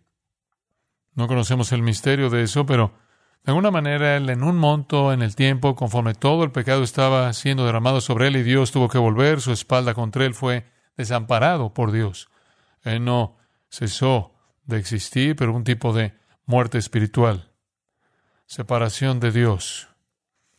No 1.14 1.30
conocemos 1.30 1.72
el 1.72 1.82
misterio 1.82 2.30
de 2.30 2.44
eso, 2.44 2.66
pero 2.66 2.94
de 3.46 3.52
alguna 3.52 3.72
manera, 3.72 4.18
él 4.18 4.30
en 4.30 4.44
un 4.44 4.58
monto 4.58 5.14
en 5.14 5.22
el 5.22 5.38
tiempo, 5.38 5.74
conforme 5.74 6.16
todo 6.16 6.44
el 6.44 6.52
pecado 6.52 6.84
estaba 6.84 7.32
siendo 7.32 7.66
derramado 7.66 8.02
sobre 8.02 8.28
él 8.28 8.36
y 8.36 8.44
Dios 8.44 8.72
tuvo 8.74 8.90
que 8.90 8.98
volver 8.98 9.40
su 9.40 9.54
espalda 9.54 9.94
contra 9.94 10.26
él, 10.26 10.34
fue 10.34 10.66
desamparado 10.98 11.74
por 11.74 11.94
Dios. 11.94 12.28
Él 12.84 13.06
no 13.06 13.38
cesó 13.70 14.36
de 14.66 14.80
existir, 14.80 15.38
pero 15.38 15.56
un 15.56 15.64
tipo 15.64 15.94
de 15.94 16.14
muerte 16.46 16.78
espiritual, 16.78 17.54
separación 18.46 19.22
de 19.22 19.32
Dios, 19.32 19.88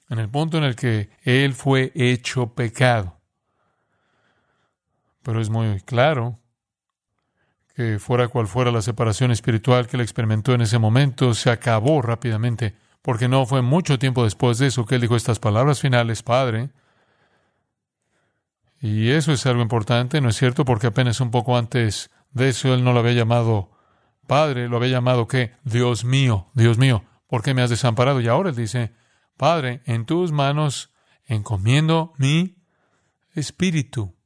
en 0.09 0.19
el 0.19 0.31
punto 0.31 0.57
en 0.57 0.65
el 0.65 0.77
que 0.77 1.11
él 1.25 1.53
fue 1.53 1.93
hecho 1.95 2.55
pecado. 2.55 3.17
Pero 5.22 5.40
es 5.40 5.50
muy 5.50 5.80
claro 5.80 6.38
que 7.75 7.98
fuera 8.00 8.26
cual 8.26 8.48
fuera 8.48 8.72
la 8.72 8.82
separación 8.82 9.30
espiritual 9.30 9.87
que 9.87 9.96
él 9.96 10.00
experimentó 10.00 10.52
en 10.52 10.62
ese 10.62 10.78
momento, 10.78 11.32
se 11.32 11.48
acabó 11.48 12.02
rápidamente, 12.02 12.75
porque 13.02 13.28
no 13.28 13.46
fue 13.46 13.62
mucho 13.62 14.00
tiempo 14.00 14.25
después 14.25 14.58
de 14.58 14.66
eso 14.66 14.84
que 14.84 14.96
él 14.96 15.00
dijo 15.00 15.14
estas 15.14 15.38
palabras 15.38 15.80
finales, 15.80 16.25
Padre. 16.25 16.70
Y 18.80 19.10
eso 19.10 19.32
es 19.32 19.46
algo 19.46 19.62
importante, 19.62 20.20
¿no 20.20 20.28
es 20.28 20.37
cierto? 20.37 20.64
Porque 20.64 20.88
apenas 20.88 21.20
un 21.20 21.30
poco 21.30 21.56
antes 21.56 22.10
de 22.32 22.48
eso 22.48 22.75
él 22.75 22.82
no 22.82 22.92
lo 22.92 22.98
había 22.98 23.12
llamado 23.12 23.70
Padre, 24.26 24.68
lo 24.68 24.76
había 24.76 24.90
llamado 24.90 25.28
¿qué? 25.28 25.52
Dios 25.62 26.04
mío, 26.04 26.48
Dios 26.54 26.78
mío, 26.78 27.04
¿por 27.28 27.42
qué 27.42 27.54
me 27.54 27.62
has 27.62 27.70
desamparado? 27.70 28.20
Y 28.20 28.28
ahora 28.28 28.50
él 28.50 28.56
dice, 28.56 28.92
Padre, 29.37 29.82
en 29.87 30.04
tus 30.04 30.32
manos 30.32 30.90
encomiendo 31.26 32.12
mi 32.18 32.56
espíritu. 33.34 34.17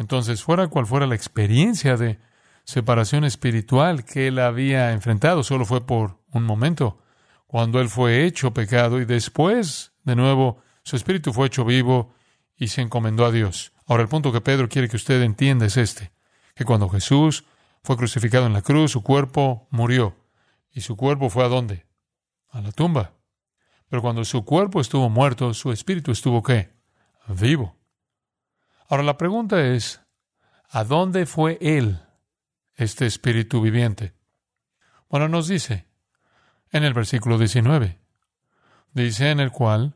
Entonces, 0.00 0.42
fuera 0.42 0.68
cual 0.68 0.86
fuera 0.86 1.06
la 1.06 1.14
experiencia 1.14 1.98
de 1.98 2.18
separación 2.64 3.22
espiritual 3.24 4.06
que 4.06 4.28
él 4.28 4.38
había 4.38 4.92
enfrentado 4.92 5.42
solo 5.42 5.66
fue 5.66 5.86
por 5.86 6.16
un 6.32 6.44
momento, 6.44 7.02
cuando 7.46 7.82
él 7.82 7.90
fue 7.90 8.24
hecho 8.24 8.54
pecado 8.54 8.98
y 8.98 9.04
después, 9.04 9.92
de 10.04 10.16
nuevo, 10.16 10.62
su 10.84 10.96
espíritu 10.96 11.34
fue 11.34 11.48
hecho 11.48 11.66
vivo 11.66 12.14
y 12.56 12.68
se 12.68 12.80
encomendó 12.80 13.26
a 13.26 13.30
Dios. 13.30 13.74
Ahora, 13.86 14.02
el 14.02 14.08
punto 14.08 14.32
que 14.32 14.40
Pedro 14.40 14.70
quiere 14.70 14.88
que 14.88 14.96
usted 14.96 15.20
entienda 15.20 15.66
es 15.66 15.76
este, 15.76 16.12
que 16.54 16.64
cuando 16.64 16.88
Jesús 16.88 17.44
fue 17.82 17.98
crucificado 17.98 18.46
en 18.46 18.54
la 18.54 18.62
cruz, 18.62 18.92
su 18.92 19.02
cuerpo 19.02 19.68
murió. 19.70 20.16
¿Y 20.72 20.80
su 20.80 20.96
cuerpo 20.96 21.28
fue 21.28 21.44
a 21.44 21.48
dónde? 21.48 21.84
A 22.48 22.62
la 22.62 22.72
tumba. 22.72 23.12
Pero 23.90 24.00
cuando 24.00 24.24
su 24.24 24.46
cuerpo 24.46 24.80
estuvo 24.80 25.10
muerto, 25.10 25.52
su 25.52 25.72
espíritu 25.72 26.10
estuvo 26.10 26.42
qué? 26.42 26.70
Vivo. 27.28 27.79
Ahora 28.90 29.04
la 29.04 29.16
pregunta 29.16 29.64
es, 29.64 30.00
¿a 30.68 30.82
dónde 30.82 31.24
fue 31.24 31.58
él 31.60 32.00
este 32.74 33.06
espíritu 33.06 33.60
viviente? 33.60 34.14
Bueno, 35.08 35.28
nos 35.28 35.46
dice 35.46 35.86
en 36.72 36.82
el 36.82 36.92
versículo 36.92 37.38
19. 37.38 38.00
Dice 38.92 39.30
en 39.30 39.38
el 39.38 39.52
cual, 39.52 39.94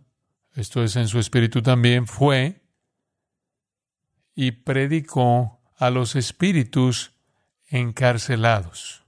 esto 0.54 0.84
es 0.84 0.94
en 0.94 1.08
su 1.08 1.18
espíritu 1.18 1.60
también, 1.60 2.06
fue 2.06 2.62
y 4.32 4.52
predicó 4.52 5.60
a 5.76 5.90
los 5.90 6.14
espíritus 6.14 7.14
encarcelados. 7.66 9.02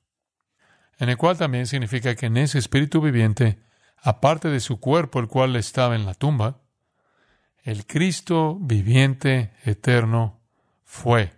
En 0.98 1.10
el 1.10 1.16
cual 1.16 1.38
también 1.38 1.68
significa 1.68 2.16
que 2.16 2.26
en 2.26 2.38
ese 2.38 2.58
espíritu 2.58 3.00
viviente, 3.00 3.62
aparte 3.98 4.48
de 4.48 4.58
su 4.58 4.80
cuerpo, 4.80 5.20
el 5.20 5.28
cual 5.28 5.54
estaba 5.54 5.94
en 5.94 6.06
la 6.06 6.14
tumba, 6.14 6.65
el 7.66 7.84
Cristo 7.84 8.56
viviente 8.60 9.52
eterno 9.64 10.40
fue 10.84 11.32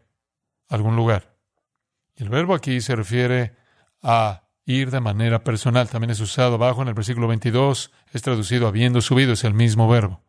a 0.68 0.74
algún 0.74 0.94
lugar. 0.94 1.34
El 2.16 2.28
verbo 2.28 2.54
aquí 2.54 2.82
se 2.82 2.94
refiere 2.94 3.56
a 4.02 4.42
ir 4.66 4.90
de 4.90 5.00
manera 5.00 5.42
personal. 5.42 5.88
También 5.88 6.10
es 6.10 6.20
usado 6.20 6.56
abajo 6.56 6.82
en 6.82 6.88
el 6.88 6.94
versículo 6.94 7.28
22, 7.28 7.90
es 8.12 8.20
traducido 8.20 8.68
habiendo 8.68 9.00
subido, 9.00 9.32
es 9.32 9.44
el 9.44 9.54
mismo 9.54 9.88
verbo. 9.88 10.20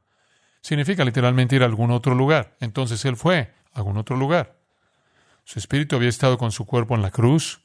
Significa 0.62 1.04
literalmente 1.04 1.58
ir 1.58 1.64
a 1.64 1.66
algún 1.66 1.92
otro 1.92 2.16
lugar. 2.16 2.56
Entonces 2.62 3.04
él 3.04 3.18
fue 3.18 3.54
a 3.74 3.80
algún 3.80 3.98
otro 3.98 4.16
lugar. 4.16 4.58
Su 5.44 5.60
espíritu 5.60 5.98
había 5.98 6.08
estado 6.08 6.38
con 6.38 6.54
su 6.54 6.66
cuerpo 6.66 6.96
en 6.96 7.02
la 7.02 7.12
cruz 7.12 7.60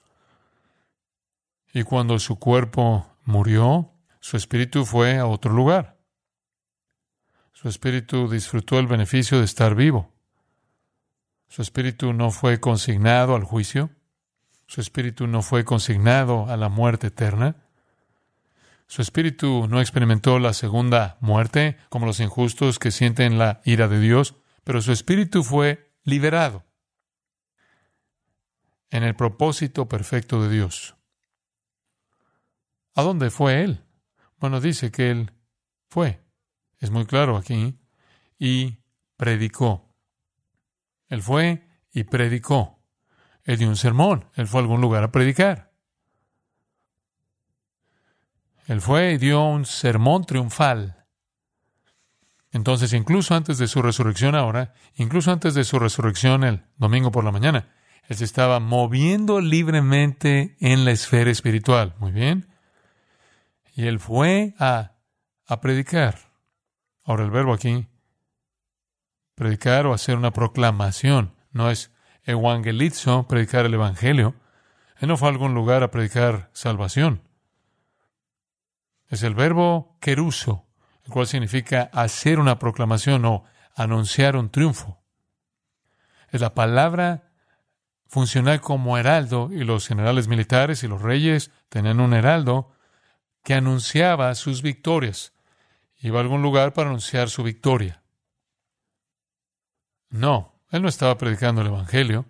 y 1.72 1.84
cuando 1.84 2.18
su 2.18 2.40
cuerpo 2.40 3.06
murió, 3.22 3.92
su 4.18 4.36
espíritu 4.36 4.84
fue 4.84 5.18
a 5.18 5.26
otro 5.26 5.52
lugar. 5.52 5.93
Su 7.54 7.68
espíritu 7.68 8.28
disfrutó 8.28 8.78
el 8.78 8.86
beneficio 8.86 9.38
de 9.38 9.44
estar 9.44 9.74
vivo. 9.74 10.12
Su 11.48 11.62
espíritu 11.62 12.12
no 12.12 12.30
fue 12.30 12.60
consignado 12.60 13.36
al 13.36 13.44
juicio. 13.44 13.90
Su 14.66 14.80
espíritu 14.80 15.26
no 15.28 15.40
fue 15.40 15.64
consignado 15.64 16.46
a 16.50 16.56
la 16.56 16.68
muerte 16.68 17.06
eterna. 17.06 17.56
Su 18.86 19.02
espíritu 19.02 19.66
no 19.68 19.80
experimentó 19.80 20.38
la 20.40 20.52
segunda 20.52 21.16
muerte, 21.20 21.78
como 21.88 22.06
los 22.06 22.20
injustos 22.20 22.78
que 22.78 22.90
sienten 22.90 23.38
la 23.38 23.62
ira 23.64 23.88
de 23.88 24.00
Dios, 24.00 24.34
pero 24.64 24.82
su 24.82 24.92
espíritu 24.92 25.42
fue 25.44 25.92
liberado 26.02 26.64
en 28.90 29.04
el 29.04 29.14
propósito 29.14 29.88
perfecto 29.88 30.42
de 30.42 30.50
Dios. 30.50 30.96
¿A 32.94 33.02
dónde 33.02 33.30
fue 33.30 33.62
él? 33.62 33.84
Bueno, 34.38 34.60
dice 34.60 34.90
que 34.90 35.10
él 35.10 35.32
fue, 35.88 36.23
es 36.84 36.90
muy 36.90 37.06
claro 37.06 37.38
aquí, 37.38 37.78
y 38.38 38.76
predicó. 39.16 39.96
Él 41.08 41.22
fue 41.22 41.66
y 41.92 42.04
predicó. 42.04 42.78
Él 43.44 43.56
dio 43.56 43.68
un 43.68 43.76
sermón, 43.76 44.28
él 44.34 44.46
fue 44.46 44.60
a 44.60 44.62
algún 44.64 44.82
lugar 44.82 45.02
a 45.02 45.10
predicar. 45.10 45.72
Él 48.66 48.82
fue 48.82 49.12
y 49.12 49.18
dio 49.18 49.42
un 49.44 49.64
sermón 49.64 50.24
triunfal. 50.24 51.06
Entonces, 52.52 52.92
incluso 52.92 53.34
antes 53.34 53.56
de 53.56 53.66
su 53.66 53.80
resurrección 53.80 54.34
ahora, 54.34 54.74
incluso 54.96 55.32
antes 55.32 55.54
de 55.54 55.64
su 55.64 55.78
resurrección 55.78 56.44
el 56.44 56.64
domingo 56.76 57.10
por 57.10 57.24
la 57.24 57.32
mañana, 57.32 57.72
él 58.08 58.16
se 58.16 58.24
estaba 58.24 58.60
moviendo 58.60 59.40
libremente 59.40 60.56
en 60.60 60.84
la 60.84 60.90
esfera 60.90 61.30
espiritual. 61.30 61.94
Muy 61.98 62.12
bien. 62.12 62.46
Y 63.74 63.86
él 63.86 63.98
fue 64.00 64.54
a, 64.58 64.92
a 65.46 65.60
predicar. 65.62 66.33
Ahora 67.04 67.24
el 67.24 67.30
verbo 67.30 67.52
aquí, 67.52 67.86
predicar 69.34 69.86
o 69.86 69.92
hacer 69.92 70.16
una 70.16 70.32
proclamación, 70.32 71.34
no 71.52 71.70
es 71.70 71.92
evangelizo, 72.24 73.28
predicar 73.28 73.66
el 73.66 73.74
evangelio. 73.74 74.34
Él 74.98 75.08
no 75.08 75.16
fue 75.16 75.28
a 75.28 75.32
algún 75.32 75.54
lugar 75.54 75.82
a 75.82 75.90
predicar 75.90 76.50
salvación. 76.54 77.22
Es 79.08 79.22
el 79.22 79.34
verbo 79.34 79.98
queruso, 80.00 80.66
el 81.04 81.12
cual 81.12 81.26
significa 81.26 81.90
hacer 81.92 82.40
una 82.40 82.58
proclamación 82.58 83.24
o 83.26 83.44
anunciar 83.76 84.36
un 84.36 84.50
triunfo. 84.50 85.02
Es 86.30 86.40
la 86.40 86.54
palabra 86.54 87.30
funcional 88.06 88.60
como 88.60 88.96
heraldo 88.96 89.50
y 89.52 89.64
los 89.64 89.86
generales 89.86 90.26
militares 90.26 90.82
y 90.84 90.88
los 90.88 91.02
reyes 91.02 91.50
tenían 91.68 92.00
un 92.00 92.14
heraldo 92.14 92.72
que 93.42 93.54
anunciaba 93.54 94.34
sus 94.34 94.62
victorias. 94.62 95.33
Iba 96.04 96.18
a 96.18 96.22
algún 96.22 96.42
lugar 96.42 96.74
para 96.74 96.90
anunciar 96.90 97.30
su 97.30 97.42
victoria. 97.42 98.02
No, 100.10 100.60
él 100.70 100.82
no 100.82 100.88
estaba 100.88 101.16
predicando 101.16 101.62
el 101.62 101.68
Evangelio. 101.68 102.26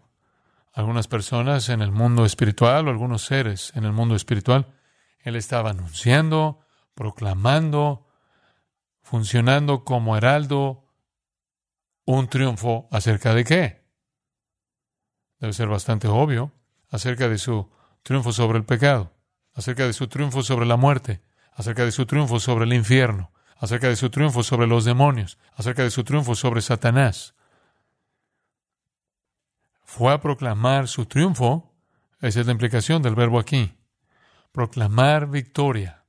Algunas 0.72 1.08
personas 1.08 1.68
en 1.68 1.82
el 1.82 1.90
mundo 1.90 2.24
espiritual 2.24 2.86
o 2.86 2.90
algunos 2.90 3.24
seres 3.24 3.72
en 3.74 3.84
el 3.84 3.92
mundo 3.92 4.14
espiritual, 4.14 4.72
él 5.18 5.36
estaba 5.36 5.70
anunciando 5.70 6.64
proclamando, 6.94 8.06
funcionando 9.02 9.84
como 9.84 10.16
heraldo, 10.16 10.84
un 12.06 12.28
triunfo 12.28 12.88
acerca 12.92 13.34
de 13.34 13.44
qué? 13.44 13.84
Debe 15.40 15.52
ser 15.52 15.66
bastante 15.66 16.06
obvio, 16.06 16.52
acerca 16.90 17.28
de 17.28 17.38
su 17.38 17.72
triunfo 18.04 18.32
sobre 18.32 18.58
el 18.58 18.64
pecado, 18.64 19.12
acerca 19.52 19.84
de 19.84 19.92
su 19.92 20.06
triunfo 20.06 20.44
sobre 20.44 20.66
la 20.66 20.76
muerte, 20.76 21.22
acerca 21.54 21.84
de 21.84 21.90
su 21.90 22.06
triunfo 22.06 22.38
sobre 22.38 22.66
el 22.66 22.72
infierno, 22.72 23.32
acerca 23.64 23.88
de 23.88 23.96
su 23.96 24.10
triunfo 24.10 24.42
sobre 24.42 24.66
los 24.66 24.84
demonios, 24.84 25.38
acerca 25.54 25.82
de 25.82 25.90
su 25.90 26.04
triunfo 26.04 26.34
sobre 26.34 26.60
Satanás. 26.60 27.34
Fue 29.82 30.12
a 30.12 30.20
proclamar 30.20 30.88
su 30.88 31.06
triunfo, 31.06 31.74
esa 32.20 32.40
es 32.40 32.46
la 32.46 32.52
implicación 32.52 33.02
del 33.02 33.14
verbo 33.14 33.38
aquí, 33.38 33.76
proclamar 34.52 35.28
victoria. 35.28 36.04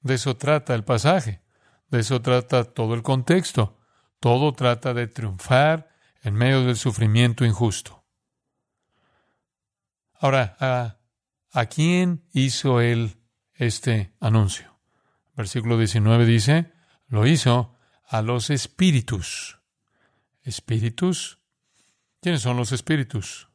De 0.00 0.14
eso 0.14 0.36
trata 0.36 0.74
el 0.74 0.84
pasaje, 0.84 1.42
de 1.90 2.00
eso 2.00 2.20
trata 2.22 2.64
todo 2.64 2.94
el 2.94 3.02
contexto. 3.02 3.76
Todo 4.20 4.52
trata 4.52 4.94
de 4.94 5.06
triunfar 5.06 5.90
en 6.22 6.34
medio 6.34 6.64
del 6.64 6.76
sufrimiento 6.76 7.44
injusto. 7.44 8.04
Ahora, 10.14 10.56
¿a, 10.58 10.98
¿a 11.52 11.66
quién 11.66 12.24
hizo 12.32 12.80
él 12.80 13.20
este 13.54 14.12
anuncio? 14.18 14.76
Versículo 15.36 15.78
19 15.78 16.26
dice, 16.26 16.72
lo 17.08 17.26
hizo 17.26 17.74
a 18.06 18.22
los 18.22 18.50
espíritus. 18.50 19.58
¿Espíritus? 20.42 21.38
¿Quiénes 22.20 22.42
son 22.42 22.56
los 22.56 22.72
espíritus? 22.72 23.48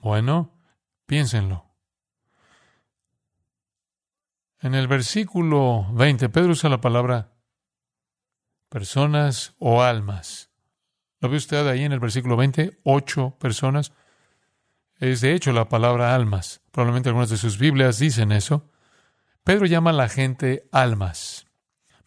Bueno, 0.00 0.58
piénsenlo. 1.06 1.66
En 4.60 4.74
el 4.74 4.86
versículo 4.86 5.86
20, 5.92 6.28
Pedro 6.28 6.52
usa 6.52 6.70
la 6.70 6.80
palabra 6.80 7.32
personas 8.68 9.54
o 9.58 9.82
almas. 9.82 10.50
¿Lo 11.20 11.28
ve 11.28 11.36
usted 11.36 11.66
ahí 11.66 11.84
en 11.84 11.92
el 11.92 12.00
versículo 12.00 12.36
20? 12.36 12.80
Ocho 12.84 13.36
personas. 13.38 13.92
Es 14.98 15.20
de 15.20 15.34
hecho 15.34 15.52
la 15.52 15.68
palabra 15.68 16.14
almas. 16.14 16.62
Probablemente 16.70 17.08
algunas 17.08 17.28
de 17.28 17.36
sus 17.36 17.58
Biblias 17.58 17.98
dicen 17.98 18.32
eso. 18.32 18.70
Pedro 19.44 19.66
llama 19.66 19.90
a 19.90 19.94
la 19.94 20.08
gente 20.08 20.68
almas. 20.72 21.46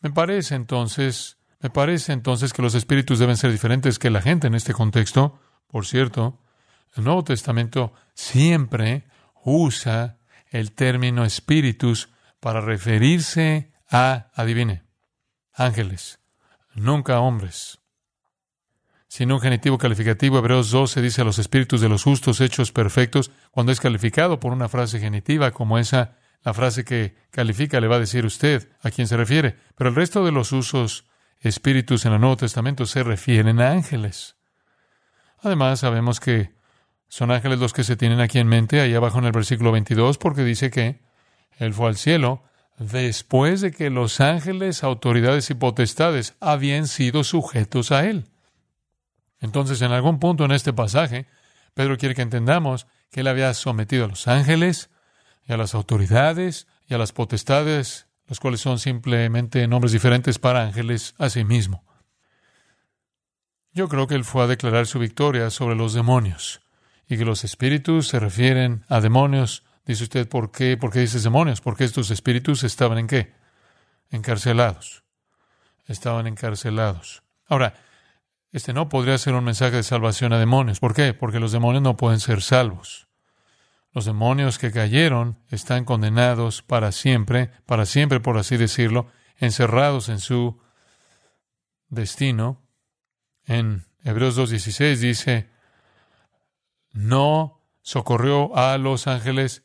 Me 0.06 0.12
parece 0.12 0.54
entonces, 0.54 1.40
me 1.62 1.72
parece 1.72 2.14
entonces 2.14 2.54
que 2.54 2.62
los 2.62 2.76
espíritus 2.76 3.18
deben 3.18 3.38
ser 3.38 3.52
diferentes 3.52 3.98
que 3.98 4.12
la 4.12 4.22
gente 4.22 4.46
en 4.46 4.54
este 4.54 4.72
contexto. 4.72 5.40
Por 5.66 5.88
cierto, 5.88 6.44
el 6.94 7.06
Nuevo 7.06 7.24
Testamento 7.24 7.92
siempre 8.14 9.08
usa 9.44 10.20
el 10.52 10.74
término 10.74 11.26
espíritus 11.26 12.10
para 12.40 12.62
referirse 12.62 13.74
a, 13.90 14.28
adivine, 14.36 14.84
ángeles, 15.52 16.20
nunca 16.76 17.20
hombres. 17.20 17.80
Sin 19.08 19.32
un 19.32 19.40
genitivo 19.40 19.80
calificativo, 19.80 20.38
Hebreos 20.38 20.70
12 20.70 21.02
dice 21.02 21.22
a 21.22 21.26
los 21.26 21.40
espíritus 21.40 21.82
de 21.82 21.90
los 21.90 22.04
justos 22.04 22.42
hechos 22.42 22.72
perfectos, 22.72 23.32
cuando 23.50 23.72
es 23.72 23.80
calificado 23.80 24.40
por 24.40 24.54
una 24.54 24.70
frase 24.70 25.00
genitiva 25.00 25.50
como 25.50 25.80
esa, 25.80 26.20
la 26.44 26.54
frase 26.54 26.86
que 26.86 27.16
califica 27.32 27.80
le 27.80 27.88
va 27.88 27.96
a 27.96 28.00
decir 28.00 28.26
usted 28.26 28.70
a 28.82 28.92
quién 28.92 29.08
se 29.08 29.18
refiere. 29.18 29.58
Pero 29.76 29.90
el 29.90 29.96
resto 29.96 30.24
de 30.24 30.32
los 30.32 30.52
usos 30.52 31.06
espíritus 31.40 32.06
en 32.06 32.14
el 32.14 32.22
Nuevo 32.22 32.38
Testamento 32.38 32.86
se 32.86 33.04
refieren 33.04 33.60
a 33.60 33.72
ángeles. 33.72 34.36
Además, 35.40 35.80
sabemos 35.80 36.20
que 36.20 36.56
son 37.08 37.32
ángeles 37.32 37.60
los 37.60 37.74
que 37.74 37.84
se 37.84 37.96
tienen 37.96 38.20
aquí 38.20 38.40
en 38.40 38.48
mente, 38.48 38.82
ahí 38.82 38.94
abajo 38.94 39.20
en 39.20 39.26
el 39.26 39.32
versículo 39.32 39.72
22, 39.72 40.18
porque 40.18 40.44
dice 40.44 40.72
que 40.72 41.02
él 41.58 41.74
fue 41.74 41.88
al 41.88 41.96
cielo 41.96 42.44
después 42.78 43.62
de 43.62 43.72
que 43.72 43.90
los 43.90 44.20
ángeles, 44.20 44.84
autoridades 44.84 45.50
y 45.50 45.54
potestades 45.54 46.36
habían 46.40 46.88
sido 46.88 47.24
sujetos 47.24 47.92
a 47.92 48.06
Él. 48.06 48.26
Entonces, 49.40 49.82
en 49.82 49.92
algún 49.92 50.20
punto 50.20 50.46
en 50.46 50.52
este 50.52 50.74
pasaje, 50.74 51.28
Pedro 51.74 51.98
quiere 51.98 52.16
que 52.16 52.22
entendamos 52.22 52.88
que 53.12 53.22
Él 53.22 53.28
había 53.28 53.54
sometido 53.54 54.06
a 54.06 54.10
los 54.10 54.28
ángeles 54.28 54.90
y 55.46 55.54
a 55.54 55.58
las 55.58 55.76
autoridades 55.76 56.68
y 56.88 56.94
a 56.94 56.98
las 56.98 57.12
potestades, 57.12 58.08
los 58.28 58.40
cuales 58.40 58.62
son 58.62 58.80
simplemente 58.80 59.68
nombres 59.68 59.92
diferentes 59.92 60.40
para 60.40 60.64
ángeles 60.64 61.14
a 61.18 61.30
sí 61.30 61.44
mismo. 61.44 61.84
Yo 63.72 63.88
creo 63.90 64.08
que 64.08 64.16
Él 64.16 64.24
fue 64.24 64.44
a 64.44 64.48
declarar 64.48 64.88
su 64.88 65.00
victoria 65.00 65.50
sobre 65.50 65.76
los 65.76 65.94
demonios 65.94 66.62
y 67.08 67.18
que 67.18 67.26
los 67.26 67.44
espíritus 67.44 68.08
se 68.08 68.20
refieren 68.20 68.86
a 68.88 69.02
demonios 69.02 69.64
Dice 69.86 70.04
usted, 70.04 70.28
¿por 70.28 70.52
qué? 70.52 70.78
¿Por 70.78 70.92
qué 70.92 71.00
dices 71.00 71.24
demonios? 71.24 71.62
Porque 71.62 71.84
estos 71.84 72.10
espíritus 72.10 72.64
estaban 72.64 72.98
en 72.98 73.08
qué? 73.08 73.34
Encarcelados. 74.10 75.04
Estaban 75.86 76.26
encarcelados. 76.26 77.22
Ahora, 77.48 77.76
este 78.52 78.74
no 78.74 78.90
podría 78.90 79.18
ser 79.20 79.36
un 79.36 79.44
mensaje 79.44 79.76
de 79.76 79.84
salvación 79.84 80.34
a 80.34 80.40
demonios. 80.40 80.80
¿Por 80.80 80.96
qué? 80.96 81.14
Porque 81.14 81.40
los 81.40 81.52
demonios 81.52 81.84
no 81.84 81.98
pueden 81.98 82.20
ser 82.20 82.42
salvos. 82.42 83.08
Los 83.96 84.04
demonios 84.04 84.60
que 84.60 84.74
cayeron 84.74 85.40
están 85.50 85.86
condenados 85.86 86.62
para 86.62 86.92
siempre, 86.92 87.52
para 87.66 87.86
siempre 87.86 88.20
por 88.20 88.38
así 88.38 88.58
decirlo, 88.58 89.08
encerrados 89.38 90.10
en 90.10 90.20
su 90.20 90.60
destino. 91.88 92.62
En 93.46 93.86
Hebreos 94.04 94.38
2.16 94.38 94.98
dice, 94.98 95.50
no 96.92 97.62
socorrió 97.84 98.54
a 98.58 98.78
los 98.78 99.08
ángeles 99.08 99.64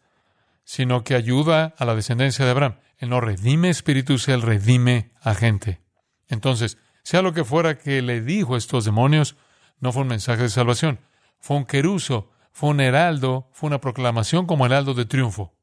sino 0.63 1.03
que 1.03 1.17
ayuda 1.17 1.75
a 1.77 1.85
la 1.85 1.97
descendencia 1.97 2.45
de 2.45 2.53
Abraham. 2.53 2.79
Él 2.99 3.09
no 3.09 3.21
redime 3.21 3.69
espíritus, 3.69 4.29
él 4.29 4.43
redime 4.43 5.11
a 5.21 5.35
gente. 5.35 5.81
Entonces, 6.29 6.79
sea 7.03 7.23
lo 7.23 7.33
que 7.33 7.43
fuera 7.43 7.79
que 7.79 8.01
le 8.01 8.21
dijo 8.21 8.55
a 8.55 8.59
estos 8.59 8.85
demonios, 8.85 9.35
no 9.81 9.91
fue 9.91 10.03
un 10.03 10.09
mensaje 10.09 10.43
de 10.43 10.51
salvación, 10.51 11.01
fue 11.41 11.57
un 11.57 11.65
queruso, 11.65 12.31
fue 12.53 12.71
un 12.71 12.81
heraldo, 12.81 13.49
fue 13.53 13.69
una 13.69 13.81
proclamación 13.81 14.47
como 14.47 14.67
heraldo 14.67 14.95
de 14.95 15.05
triunfo. 15.07 15.55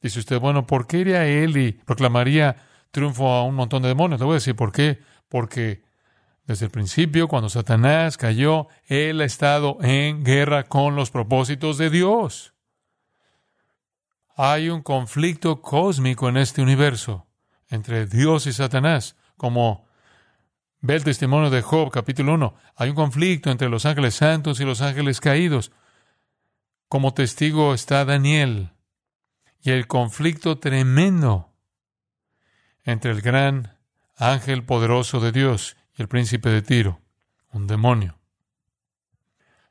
Dice 0.00 0.18
usted, 0.18 0.40
bueno, 0.40 0.66
¿por 0.66 0.86
qué 0.86 0.98
iría 0.98 1.26
él 1.26 1.56
y 1.56 1.72
proclamaría 1.72 2.56
triunfo 2.90 3.28
a 3.28 3.44
un 3.44 3.54
montón 3.54 3.82
de 3.82 3.88
demonios? 3.88 4.20
Le 4.20 4.26
voy 4.26 4.34
a 4.34 4.36
decir 4.36 4.56
por 4.56 4.72
qué. 4.72 5.00
Porque 5.28 5.82
Desde 6.44 6.66
el 6.66 6.72
principio, 6.72 7.28
cuando 7.28 7.48
Satanás 7.48 8.16
cayó, 8.16 8.66
él 8.86 9.20
ha 9.20 9.24
estado 9.24 9.78
en 9.82 10.24
guerra 10.24 10.64
con 10.64 10.96
los 10.96 11.12
propósitos 11.12 11.78
de 11.78 11.90
Dios. 11.90 12.54
Hay 14.36 14.68
un 14.68 14.82
conflicto 14.82 15.62
cósmico 15.62 16.28
en 16.28 16.38
este 16.38 16.60
universo 16.60 17.28
entre 17.68 18.06
Dios 18.06 18.48
y 18.48 18.52
Satanás, 18.52 19.16
como 19.36 19.86
ve 20.80 20.96
el 20.96 21.04
testimonio 21.04 21.50
de 21.50 21.62
Job, 21.62 21.92
capítulo 21.92 22.34
1. 22.34 22.54
Hay 22.74 22.88
un 22.90 22.96
conflicto 22.96 23.50
entre 23.50 23.68
los 23.68 23.86
ángeles 23.86 24.16
santos 24.16 24.58
y 24.58 24.64
los 24.64 24.80
ángeles 24.80 25.20
caídos. 25.20 25.70
Como 26.90 27.14
testigo 27.14 27.72
está 27.72 28.04
Daniel. 28.04 28.72
Y 29.62 29.70
el 29.70 29.86
conflicto 29.86 30.58
tremendo 30.58 31.54
entre 32.82 33.12
el 33.12 33.20
gran 33.20 33.78
ángel 34.16 34.64
poderoso 34.64 35.20
de 35.20 35.30
Dios 35.30 35.76
y 35.96 36.02
el 36.02 36.08
príncipe 36.08 36.48
de 36.48 36.62
Tiro, 36.62 37.00
un 37.52 37.68
demonio. 37.68 38.18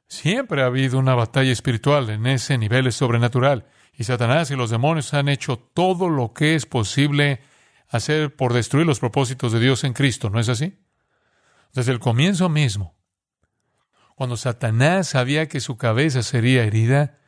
Siempre 0.08 0.62
ha 0.62 0.67
habido 0.67 0.97
una 0.97 1.13
batalla 1.13 1.51
espiritual 1.51 2.10
en 2.10 2.25
ese 2.25 2.58
nivel 2.58 2.89
sobrenatural. 2.93 3.65
Y 3.91 4.05
Satanás 4.05 4.49
y 4.51 4.55
los 4.55 4.69
demonios 4.69 5.13
han 5.13 5.27
hecho 5.27 5.58
todo 5.58 6.08
lo 6.08 6.34
que 6.34 6.55
es 6.55 6.65
posible 6.65 7.41
hacer 7.89 8.34
por 8.34 8.53
destruir 8.53 8.88
los 8.88 9.01
propósitos 9.01 9.51
de 9.51 9.60
Dios 9.60 9.84
en 9.84 9.91
Cristo, 9.91 10.29
¿no 10.29 10.39
es 10.39 10.47
así? 10.47 10.79
Desde 11.73 11.91
el 11.91 11.99
comienzo 11.99 12.47
mismo, 12.47 12.95
cuando 14.19 14.36
Satanás 14.36 15.08
sabía 15.08 15.47
que 15.47 15.62
su 15.62 15.77
cabeza 15.77 16.23
sería 16.23 16.65
herida 16.65 17.19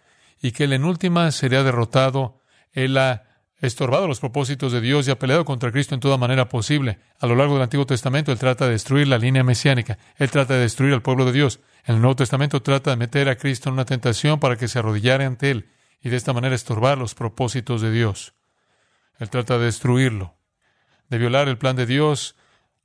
y 0.42 0.52
que 0.52 0.66
él 0.66 0.74
en 0.74 0.84
última 0.84 1.32
sería 1.32 1.64
derrotado, 1.64 2.42
él 2.74 2.98
ha 2.98 3.24
estorbado 3.60 4.10
los 4.10 4.20
propósitos 4.20 4.74
de 4.74 4.82
Dios 4.82 5.08
y 5.08 5.12
ha 5.12 5.18
peleado 5.18 5.46
contra 5.46 5.72
Cristo 5.72 5.96
en 5.96 6.02
toda 6.02 6.18
manera 6.18 6.50
posible. 6.50 7.00
A 7.22 7.28
lo 7.28 7.36
largo 7.38 7.54
del 7.54 7.64
Antiguo 7.64 7.86
Testamento, 7.86 8.34
él 8.34 8.40
trata 8.40 8.66
de 8.66 8.72
destruir 8.72 9.08
la 9.08 9.20
línea 9.20 9.42
mesiánica, 9.42 10.00
él 10.18 10.30
trata 10.32 10.56
de 10.56 10.60
destruir 10.60 10.94
al 10.94 11.02
pueblo 11.02 11.24
de 11.24 11.32
Dios. 11.32 11.62
En 11.86 11.96
el 11.96 12.02
Nuevo 12.02 12.18
Testamento 12.18 12.62
trata 12.62 12.90
de 12.90 12.98
meter 12.98 13.30
a 13.30 13.38
Cristo 13.38 13.70
en 13.70 13.76
una 13.76 13.86
tentación 13.86 14.42
para 14.42 14.58
que 14.58 14.68
se 14.68 14.80
arrodillara 14.80 15.26
ante 15.26 15.50
él 15.50 15.70
y 16.02 16.10
de 16.10 16.18
esta 16.18 16.34
manera 16.34 16.56
estorbar 16.56 16.98
los 16.98 17.16
propósitos 17.16 17.82
de 17.82 17.92
Dios. 17.94 18.34
Él 19.18 19.30
trata 19.30 19.58
de 19.58 19.64
destruirlo, 19.64 20.36
de 21.08 21.20
violar 21.20 21.48
el 21.48 21.58
plan 21.58 21.78
de 21.78 21.86
Dios 21.86 22.36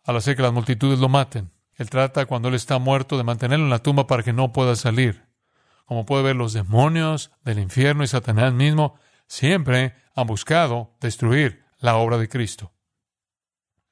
al 0.04 0.14
hacer 0.14 0.36
que 0.36 0.42
las 0.42 0.52
multitudes 0.52 1.00
lo 1.00 1.08
maten. 1.08 1.55
Él 1.76 1.90
trata, 1.90 2.26
cuando 2.26 2.48
Él 2.48 2.54
está 2.54 2.78
muerto, 2.78 3.16
de 3.16 3.24
mantenerlo 3.24 3.64
en 3.64 3.70
la 3.70 3.82
tumba 3.82 4.06
para 4.06 4.22
que 4.22 4.32
no 4.32 4.52
pueda 4.52 4.76
salir. 4.76 5.26
Como 5.84 6.06
puede 6.06 6.22
ver, 6.22 6.36
los 6.36 6.52
demonios 6.52 7.30
del 7.44 7.58
infierno 7.58 8.02
y 8.02 8.08
Satanás 8.08 8.52
mismo 8.52 8.98
siempre 9.26 9.94
han 10.14 10.26
buscado 10.26 10.96
destruir 11.00 11.64
la 11.78 11.96
obra 11.96 12.18
de 12.18 12.28
Cristo. 12.28 12.72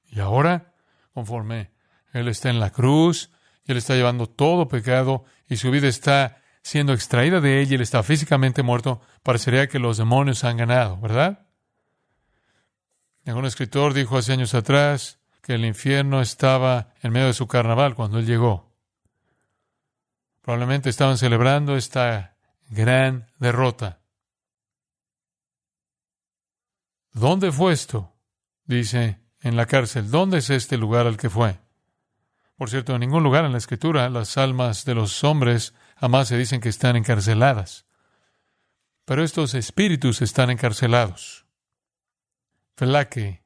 Y 0.07 0.21
ahora, 0.21 0.75
conforme 1.13 1.73
Él 2.13 2.29
está 2.29 2.51
en 2.51 2.61
la 2.61 2.71
cruz, 2.71 3.31
y 3.65 3.73
Él 3.73 3.79
está 3.79 3.95
llevando 3.95 4.27
todo 4.27 4.69
pecado, 4.69 5.25
y 5.49 5.57
su 5.57 5.71
vida 5.71 5.89
está 5.89 6.39
siendo 6.65 6.95
extraída 6.95 7.41
de 7.41 7.61
ella 7.61 7.73
y 7.73 7.75
él 7.75 7.83
está 7.83 8.03
físicamente 8.03 8.63
muerto, 8.63 9.03
parecería 9.23 9.69
que 9.69 9.79
los 9.79 9.99
demonios 9.99 10.45
han 10.45 10.57
ganado, 10.57 10.97
¿verdad? 10.97 11.47
Un 13.27 13.45
escritor 13.45 13.93
dijo 13.93 14.17
hace 14.17 14.33
años 14.33 14.55
atrás 14.55 15.21
que 15.45 15.55
el 15.55 15.67
infierno 15.67 16.23
estaba 16.23 16.95
en 17.03 17.13
medio 17.13 17.27
de 17.27 17.35
su 17.35 17.47
carnaval 17.47 17.95
cuando 17.95 18.19
él 18.19 18.25
llegó. 18.25 18.73
Probablemente 20.41 20.89
estaban 20.89 21.19
celebrando 21.19 21.77
esta 21.77 22.39
gran 22.71 23.31
derrota. 23.39 24.01
¿Dónde 27.13 27.53
fue 27.53 27.75
esto? 27.75 28.15
Dice, 28.65 29.21
en 29.43 29.57
la 29.57 29.67
cárcel. 29.67 30.11
¿Dónde 30.11 30.39
es 30.39 30.49
este 30.49 30.79
lugar 30.79 31.07
al 31.07 31.19
que 31.19 31.29
fue? 31.29 31.61
Por 32.57 32.71
cierto, 32.71 32.95
en 32.95 33.01
ningún 33.01 33.23
lugar 33.23 33.45
en 33.45 33.53
la 33.53 33.59
escritura 33.59 34.09
las 34.09 34.39
almas 34.39 34.87
de 34.87 34.95
los 34.95 35.23
hombres 35.25 35.75
jamás 35.97 36.29
se 36.29 36.39
dicen 36.39 36.63
que 36.63 36.71
están 36.71 36.97
encarceladas. 36.97 37.85
Pero 39.05 39.23
estos 39.23 39.53
espíritus 39.53 40.23
están 40.23 40.49
encarcelados. 40.49 41.45
Felaque 42.77 43.44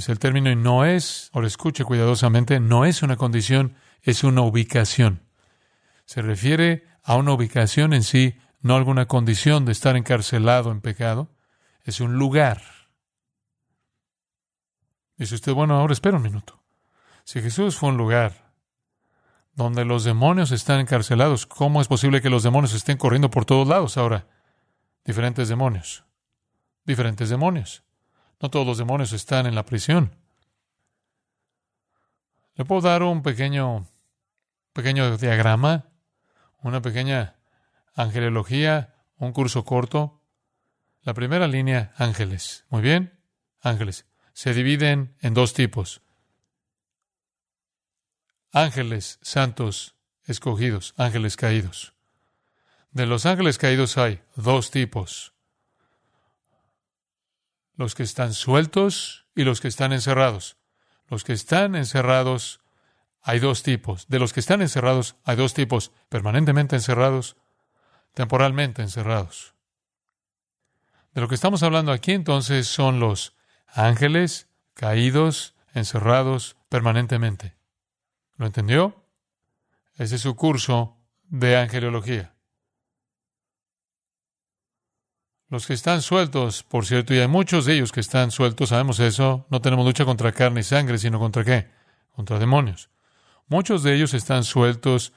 es 0.00 0.08
el 0.08 0.18
término 0.18 0.50
y 0.50 0.56
no 0.56 0.84
es, 0.84 1.30
ahora 1.32 1.46
escuche 1.46 1.84
cuidadosamente, 1.84 2.60
no 2.60 2.84
es 2.84 3.02
una 3.02 3.16
condición, 3.16 3.74
es 4.02 4.22
una 4.22 4.42
ubicación. 4.42 5.22
Se 6.04 6.22
refiere 6.22 6.84
a 7.02 7.16
una 7.16 7.32
ubicación 7.32 7.92
en 7.92 8.02
sí, 8.02 8.38
no 8.60 8.76
alguna 8.76 9.06
condición 9.06 9.64
de 9.64 9.72
estar 9.72 9.96
encarcelado 9.96 10.70
en 10.70 10.80
pecado. 10.80 11.30
Es 11.82 12.00
un 12.00 12.14
lugar. 12.14 12.62
Dice 15.16 15.34
usted, 15.34 15.52
bueno, 15.52 15.74
ahora 15.74 15.92
espera 15.92 16.16
un 16.16 16.22
minuto. 16.22 16.62
Si 17.24 17.42
Jesús 17.42 17.76
fue 17.76 17.88
un 17.88 17.96
lugar 17.96 18.48
donde 19.58 19.84
los 19.84 20.04
demonios 20.04 20.52
están 20.52 20.78
encarcelados. 20.78 21.44
¿Cómo 21.44 21.82
es 21.82 21.88
posible 21.88 22.22
que 22.22 22.30
los 22.30 22.44
demonios 22.44 22.74
estén 22.74 22.96
corriendo 22.96 23.28
por 23.28 23.44
todos 23.44 23.66
lados 23.66 23.98
ahora? 23.98 24.28
Diferentes 25.04 25.48
demonios. 25.48 26.04
Diferentes 26.84 27.28
demonios. 27.28 27.82
No 28.40 28.50
todos 28.50 28.66
los 28.66 28.78
demonios 28.78 29.12
están 29.12 29.46
en 29.46 29.54
la 29.54 29.64
prisión. 29.64 30.16
Le 32.54 32.64
puedo 32.64 32.82
dar 32.82 33.02
un 33.02 33.22
pequeño, 33.22 33.86
pequeño 34.72 35.16
diagrama, 35.16 35.90
una 36.62 36.82
pequeña 36.82 37.36
angelología, 37.94 38.94
un 39.16 39.32
curso 39.32 39.64
corto. 39.64 40.22
La 41.02 41.14
primera 41.14 41.46
línea, 41.46 41.92
ángeles. 41.96 42.64
Muy 42.68 42.82
bien, 42.82 43.20
ángeles. 43.60 44.06
Se 44.32 44.54
dividen 44.54 45.16
en 45.20 45.34
dos 45.34 45.52
tipos 45.54 46.02
ángeles 48.52 49.18
santos 49.22 49.94
escogidos, 50.24 50.94
ángeles 50.96 51.36
caídos. 51.36 51.94
De 52.90 53.06
los 53.06 53.26
ángeles 53.26 53.58
caídos 53.58 53.98
hay 53.98 54.22
dos 54.36 54.70
tipos. 54.70 55.34
Los 57.78 57.94
que 57.94 58.02
están 58.02 58.34
sueltos 58.34 59.24
y 59.36 59.44
los 59.44 59.60
que 59.60 59.68
están 59.68 59.92
encerrados. 59.92 60.56
Los 61.06 61.22
que 61.22 61.32
están 61.32 61.76
encerrados 61.76 62.60
hay 63.22 63.38
dos 63.38 63.62
tipos. 63.62 64.08
De 64.08 64.18
los 64.18 64.32
que 64.32 64.40
están 64.40 64.62
encerrados 64.62 65.14
hay 65.24 65.36
dos 65.36 65.54
tipos. 65.54 65.92
Permanentemente 66.08 66.74
encerrados, 66.74 67.36
temporalmente 68.14 68.82
encerrados. 68.82 69.54
De 71.14 71.20
lo 71.20 71.28
que 71.28 71.36
estamos 71.36 71.62
hablando 71.62 71.92
aquí 71.92 72.10
entonces 72.10 72.66
son 72.66 72.98
los 72.98 73.36
ángeles 73.68 74.48
caídos, 74.74 75.54
encerrados 75.72 76.56
permanentemente. 76.68 77.54
¿Lo 78.38 78.46
entendió? 78.46 79.04
Ese 79.94 80.16
es 80.16 80.22
su 80.22 80.34
curso 80.34 80.96
de 81.28 81.56
angelología. 81.56 82.34
Los 85.48 85.66
que 85.66 85.72
están 85.72 86.02
sueltos, 86.02 86.62
por 86.62 86.84
cierto, 86.84 87.14
y 87.14 87.18
hay 87.18 87.28
muchos 87.28 87.64
de 87.64 87.74
ellos 87.74 87.92
que 87.92 88.00
están 88.00 88.30
sueltos, 88.30 88.68
sabemos 88.68 89.00
eso, 89.00 89.46
no 89.50 89.60
tenemos 89.60 89.86
lucha 89.86 90.04
contra 90.04 90.32
carne 90.32 90.60
y 90.60 90.62
sangre, 90.62 90.98
sino 90.98 91.18
contra 91.18 91.44
qué? 91.44 91.68
Contra 92.14 92.38
demonios. 92.38 92.90
Muchos 93.46 93.82
de 93.82 93.94
ellos 93.94 94.12
están 94.12 94.44
sueltos 94.44 95.12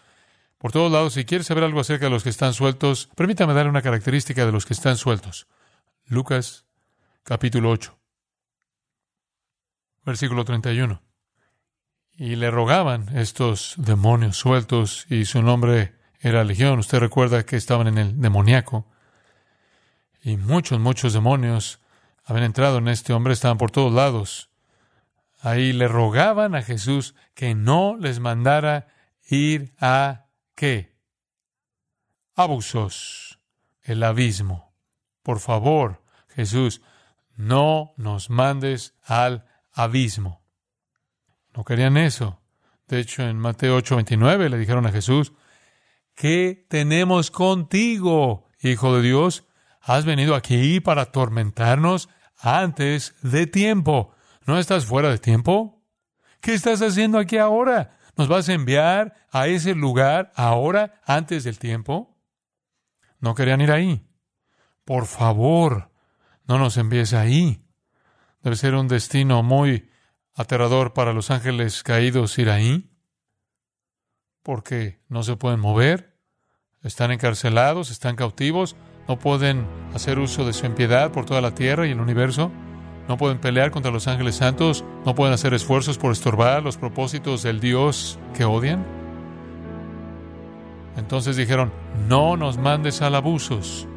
por 0.57 0.71
todos 0.71 0.91
lados. 0.91 1.13
Si 1.13 1.25
quiere 1.25 1.43
saber 1.43 1.65
algo 1.65 1.81
acerca 1.81 2.05
de 2.05 2.11
los 2.11 2.23
que 2.23 2.29
están 2.29 2.53
sueltos, 2.53 3.09
permítame 3.15 3.53
darle 3.53 3.69
una 3.69 3.81
característica 3.81 4.45
de 4.45 4.51
los 4.53 4.65
que 4.65 4.73
están 4.73 4.95
sueltos. 4.95 5.47
Lucas 6.05 6.65
capítulo 7.23 7.69
8, 7.71 7.97
versículo 10.05 10.45
31 10.45 11.01
y 12.21 12.35
le 12.35 12.51
rogaban 12.51 13.17
estos 13.17 13.73
demonios 13.77 14.37
sueltos 14.37 15.07
y 15.09 15.25
su 15.25 15.41
nombre 15.41 15.95
era 16.19 16.43
Legión. 16.43 16.77
Usted 16.77 16.99
recuerda 16.99 17.47
que 17.47 17.55
estaban 17.55 17.87
en 17.87 17.97
el 17.97 18.21
demoníaco 18.21 18.85
y 20.21 20.37
muchos, 20.37 20.79
muchos 20.79 21.13
demonios 21.13 21.79
habían 22.23 22.45
entrado 22.45 22.77
en 22.77 22.87
este 22.87 23.13
hombre, 23.13 23.33
estaban 23.33 23.57
por 23.57 23.71
todos 23.71 23.91
lados. 23.91 24.49
Ahí 25.41 25.73
le 25.73 25.87
rogaban 25.87 26.53
a 26.53 26.61
Jesús 26.61 27.15
que 27.33 27.55
no 27.55 27.97
les 27.97 28.19
mandara 28.19 28.87
ir 29.27 29.73
a 29.79 30.27
qué? 30.55 30.95
Abusos, 32.35 33.39
el 33.81 34.03
abismo. 34.03 34.73
Por 35.23 35.39
favor, 35.39 36.03
Jesús, 36.29 36.81
no 37.35 37.93
nos 37.97 38.29
mandes 38.29 38.93
al 39.03 39.45
abismo. 39.73 40.41
No 41.55 41.63
querían 41.63 41.97
eso. 41.97 42.39
De 42.87 42.99
hecho, 42.99 43.23
en 43.23 43.37
Mateo 43.39 43.77
8:29 43.77 44.49
le 44.49 44.57
dijeron 44.57 44.85
a 44.85 44.91
Jesús, 44.91 45.33
¿qué 46.13 46.65
tenemos 46.69 47.31
contigo, 47.31 48.47
Hijo 48.63 48.95
de 48.95 49.01
Dios? 49.01 49.45
Has 49.81 50.05
venido 50.05 50.35
aquí 50.35 50.79
para 50.79 51.03
atormentarnos 51.03 52.09
antes 52.37 53.15
de 53.21 53.47
tiempo. 53.47 54.13
¿No 54.45 54.57
estás 54.59 54.85
fuera 54.85 55.09
de 55.09 55.17
tiempo? 55.17 55.83
¿Qué 56.39 56.53
estás 56.53 56.81
haciendo 56.81 57.17
aquí 57.17 57.37
ahora? 57.37 57.97
¿Nos 58.15 58.27
vas 58.27 58.49
a 58.49 58.53
enviar 58.53 59.15
a 59.31 59.47
ese 59.47 59.73
lugar 59.73 60.31
ahora, 60.35 61.01
antes 61.05 61.43
del 61.43 61.57
tiempo? 61.57 62.17
No 63.19 63.35
querían 63.35 63.61
ir 63.61 63.71
ahí. 63.71 64.07
Por 64.85 65.05
favor, 65.05 65.91
no 66.45 66.57
nos 66.57 66.77
envíes 66.77 67.13
ahí. 67.13 67.65
Debe 68.41 68.55
ser 68.55 68.75
un 68.75 68.87
destino 68.87 69.43
muy 69.43 69.89
aterrador 70.33 70.93
para 70.93 71.13
los 71.13 71.31
ángeles 71.31 71.83
caídos 71.83 72.37
ir 72.37 72.49
ahí, 72.49 72.91
porque 74.43 75.03
no 75.07 75.23
se 75.23 75.35
pueden 75.35 75.59
mover, 75.59 76.17
están 76.81 77.11
encarcelados, 77.11 77.91
están 77.91 78.15
cautivos, 78.15 78.75
no 79.07 79.17
pueden 79.19 79.65
hacer 79.93 80.19
uso 80.19 80.45
de 80.45 80.53
su 80.53 80.65
impiedad 80.65 81.11
por 81.11 81.25
toda 81.25 81.41
la 81.41 81.53
tierra 81.53 81.87
y 81.87 81.91
el 81.91 81.99
universo, 81.99 82.51
no 83.07 83.17
pueden 83.17 83.39
pelear 83.39 83.71
contra 83.71 83.91
los 83.91 84.07
ángeles 84.07 84.35
santos, 84.35 84.85
no 85.05 85.15
pueden 85.15 85.33
hacer 85.33 85.53
esfuerzos 85.53 85.97
por 85.97 86.11
estorbar 86.11 86.63
los 86.63 86.77
propósitos 86.77 87.43
del 87.43 87.59
Dios 87.59 88.19
que 88.33 88.45
odian. 88.45 88.85
Entonces 90.97 91.35
dijeron, 91.35 91.71
no 92.07 92.37
nos 92.37 92.57
mandes 92.57 93.01
al 93.01 93.15
abusos. 93.15 93.87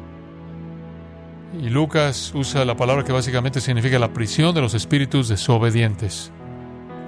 Y 1.61 1.69
Lucas 1.69 2.33
usa 2.35 2.65
la 2.65 2.75
palabra 2.75 3.03
que 3.03 3.13
básicamente 3.13 3.61
significa 3.61 3.99
la 3.99 4.11
prisión 4.11 4.53
de 4.53 4.61
los 4.61 4.73
espíritus 4.73 5.29
desobedientes. 5.29 6.31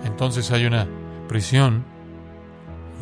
Entonces 0.06 0.52
hay 0.52 0.66
una 0.66 0.88
prisión 1.28 1.84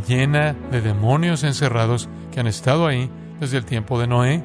llena 0.07 0.55
de 0.71 0.81
demonios 0.81 1.43
encerrados 1.43 2.09
que 2.31 2.39
han 2.39 2.47
estado 2.47 2.87
ahí 2.87 3.09
desde 3.39 3.57
el 3.57 3.65
tiempo 3.65 3.99
de 3.99 4.07
Noé 4.07 4.43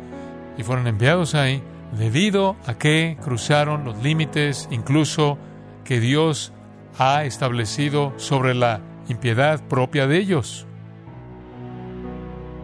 y 0.60 0.62
fueron 0.62 0.86
enviados 0.86 1.34
ahí 1.34 1.62
debido 1.96 2.54
a 2.66 2.74
que 2.74 3.16
cruzaron 3.24 3.82
los 3.86 4.02
límites 4.02 4.68
incluso 4.70 5.38
que 5.84 6.00
Dios 6.00 6.52
ha 6.98 7.24
establecido 7.24 8.12
sobre 8.18 8.54
la 8.54 8.82
impiedad 9.08 9.66
propia 9.68 10.06
de 10.06 10.18
ellos. 10.18 10.66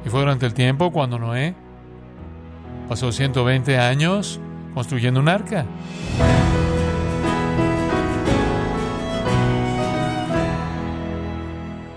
Y 0.04 0.10
fue 0.10 0.20
durante 0.20 0.44
el 0.44 0.52
tiempo 0.52 0.92
cuando 0.92 1.18
Noé 1.18 1.54
pasó 2.86 3.10
120 3.10 3.78
años 3.78 4.40
construyendo 4.74 5.18
un 5.18 5.30
arca. 5.30 5.64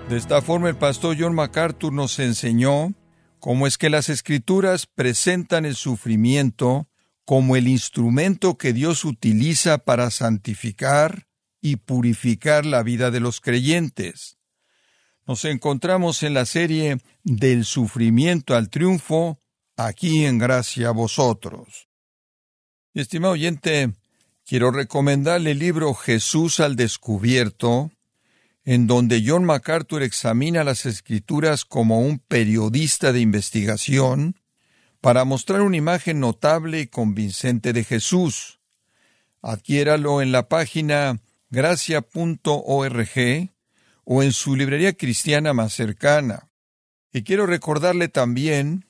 De 0.07 0.15
esta 0.15 0.41
forma 0.41 0.69
el 0.69 0.77
pastor 0.77 1.17
John 1.19 1.35
MacArthur 1.35 1.91
nos 1.91 2.17
enseñó 2.19 2.93
cómo 3.39 3.67
es 3.67 3.77
que 3.77 3.89
las 3.89 4.09
escrituras 4.09 4.85
presentan 4.85 5.65
el 5.65 5.75
sufrimiento 5.75 6.87
como 7.25 7.55
el 7.55 7.67
instrumento 7.67 8.57
que 8.57 8.73
Dios 8.73 9.05
utiliza 9.05 9.77
para 9.77 10.09
santificar 10.09 11.27
y 11.61 11.77
purificar 11.77 12.65
la 12.65 12.83
vida 12.83 13.11
de 13.11 13.19
los 13.19 13.41
creyentes. 13.41 14.37
Nos 15.27 15.45
encontramos 15.45 16.23
en 16.23 16.33
la 16.33 16.45
serie 16.45 16.97
Del 17.23 17.65
sufrimiento 17.65 18.55
al 18.55 18.69
triunfo, 18.69 19.39
aquí 19.77 20.25
en 20.25 20.39
gracia 20.39 20.87
a 20.87 20.91
vosotros. 20.91 21.87
estimado 22.95 23.33
oyente, 23.33 23.93
quiero 24.43 24.71
recomendarle 24.71 25.51
el 25.51 25.59
libro 25.59 25.93
Jesús 25.93 26.59
al 26.59 26.75
descubierto, 26.75 27.91
en 28.69 28.85
donde 28.85 29.23
John 29.25 29.45
MacArthur 29.45 30.03
examina 30.03 30.63
las 30.63 30.85
escrituras 30.85 31.65
como 31.65 32.01
un 32.01 32.19
periodista 32.19 33.11
de 33.11 33.19
investigación 33.19 34.35
para 35.01 35.25
mostrar 35.25 35.61
una 35.61 35.77
imagen 35.77 36.19
notable 36.19 36.81
y 36.81 36.85
convincente 36.85 37.73
de 37.73 37.83
Jesús. 37.83 38.59
Adquiéralo 39.41 40.21
en 40.21 40.31
la 40.31 40.49
página 40.49 41.19
gracia.org 41.49 43.09
o 44.03 44.21
en 44.21 44.33
su 44.33 44.55
librería 44.55 44.93
cristiana 44.93 45.51
más 45.53 45.73
cercana. 45.73 46.51
Y 47.11 47.23
quiero 47.23 47.47
recordarle 47.47 48.07
también 48.07 48.85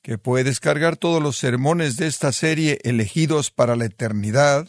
que 0.00 0.16
puede 0.16 0.44
descargar 0.44 0.96
todos 0.96 1.20
los 1.20 1.36
sermones 1.36 1.96
de 1.96 2.06
esta 2.06 2.30
serie 2.30 2.78
elegidos 2.84 3.50
para 3.50 3.74
la 3.74 3.86
eternidad, 3.86 4.68